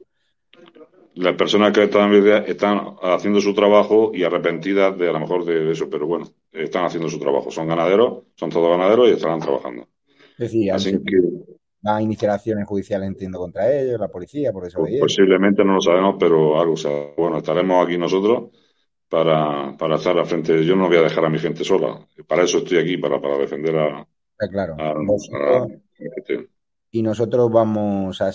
Las 1.16 1.36
personas 1.36 1.74
que 1.74 1.84
están, 1.84 2.14
están 2.48 2.96
haciendo 3.02 3.42
su 3.42 3.54
trabajo 3.54 4.12
y 4.14 4.24
arrepentidas 4.24 4.98
de 4.98 5.10
a 5.10 5.12
lo 5.12 5.20
mejor 5.20 5.46
de, 5.46 5.72
eso, 5.72 5.90
pero 5.90 6.08
bueno, 6.08 6.28
están 6.52 6.86
haciendo 6.86 7.10
su 7.10 7.20
trabajo. 7.20 7.52
Son 7.52 7.68
ganaderos, 7.68 8.24
son 8.36 8.50
todos 8.50 8.70
ganaderos 8.70 9.10
y 9.10 9.14
estarán 9.14 9.40
trabajando. 9.40 9.88
Es 10.34 10.52
decir, 10.52 10.72
Así 10.72 10.92
que, 10.92 11.18
a 11.84 12.02
iniciar 12.02 12.32
acciones 12.32 12.68
judiciales, 12.68 13.08
entiendo, 13.08 13.40
contra 13.40 13.72
ellos, 13.74 14.00
la 14.00 14.08
policía, 14.08 14.52
por 14.52 14.68
eso. 14.68 14.80
Pues 14.80 15.00
posiblemente 15.00 15.64
no 15.66 15.74
lo 15.76 15.82
sabemos, 15.82 16.16
pero 16.20 16.60
algo, 16.60 16.76
bueno, 17.18 17.38
estaremos 17.38 17.86
aquí 17.86 17.98
nosotros 17.98 18.50
para, 19.10 19.76
para 19.78 19.96
estar 19.96 20.18
al 20.18 20.26
frente. 20.26 20.64
Yo 20.64 20.76
no 20.76 20.88
voy 20.88 20.98
a 20.98 21.02
dejar 21.02 21.26
a 21.26 21.30
mi 21.30 21.40
gente 21.40 21.64
sola. 21.64 22.00
Para 22.28 22.44
eso 22.44 22.60
estoy 22.60 22.78
aquí, 22.78 22.98
para, 22.98 23.20
para 23.20 23.38
defender 23.38 23.76
a. 23.78 24.08
claro. 24.50 24.76
y 26.92 27.02
nosotros 27.02 27.52
vamos 27.52 28.22
a 28.22 28.32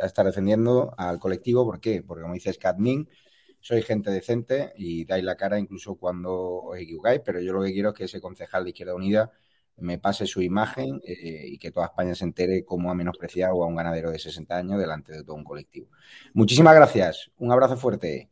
a 0.00 0.06
estar 0.06 0.26
defendiendo 0.26 0.94
al 0.96 1.18
colectivo. 1.18 1.64
¿Por 1.64 1.80
qué? 1.80 2.02
Porque 2.02 2.22
como 2.22 2.34
dices, 2.34 2.58
Cadmin, 2.58 3.08
soy 3.60 3.82
gente 3.82 4.10
decente 4.10 4.72
y 4.76 5.04
dais 5.04 5.22
la 5.22 5.36
cara 5.36 5.58
incluso 5.58 5.96
cuando 5.96 6.32
os 6.32 6.78
equivocáis, 6.78 7.20
pero 7.24 7.40
yo 7.40 7.52
lo 7.52 7.62
que 7.62 7.72
quiero 7.72 7.90
es 7.90 7.94
que 7.94 8.04
ese 8.04 8.20
concejal 8.20 8.64
de 8.64 8.70
Izquierda 8.70 8.94
Unida 8.94 9.30
me 9.76 9.98
pase 9.98 10.26
su 10.26 10.42
imagen 10.42 11.00
eh, 11.04 11.44
y 11.46 11.58
que 11.58 11.70
toda 11.70 11.86
España 11.86 12.14
se 12.14 12.24
entere 12.24 12.64
cómo 12.64 12.90
ha 12.90 12.94
menospreciado 12.94 13.62
a 13.62 13.66
un 13.66 13.76
ganadero 13.76 14.10
de 14.10 14.18
60 14.18 14.56
años 14.56 14.78
delante 14.78 15.12
de 15.12 15.24
todo 15.24 15.36
un 15.36 15.44
colectivo. 15.44 15.88
Muchísimas 16.34 16.74
gracias. 16.74 17.30
Un 17.38 17.52
abrazo 17.52 17.76
fuerte. 17.76 18.28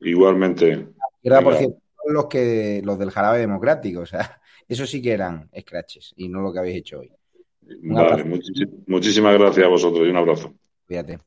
Igualmente. 0.00 0.88
Era 1.22 1.40
por 1.40 1.56
cierto, 1.56 1.78
los 2.06 2.26
que 2.26 2.82
los 2.84 2.98
del 2.98 3.10
jarabe 3.10 3.38
democrático, 3.38 4.00
o 4.00 4.06
sea, 4.06 4.40
eso 4.68 4.86
sí 4.86 5.02
que 5.02 5.12
eran 5.12 5.50
scratches 5.58 6.12
y 6.16 6.28
no 6.28 6.40
lo 6.40 6.52
que 6.52 6.58
habéis 6.58 6.78
hecho 6.78 7.00
hoy. 7.00 7.12
Vale, 7.82 8.24
muchísimas 8.86 9.36
gracias 9.36 9.66
a 9.66 9.68
vosotros 9.68 10.06
y 10.06 10.10
un 10.10 10.16
abrazo. 10.16 10.54
Cuídate. 10.86 11.18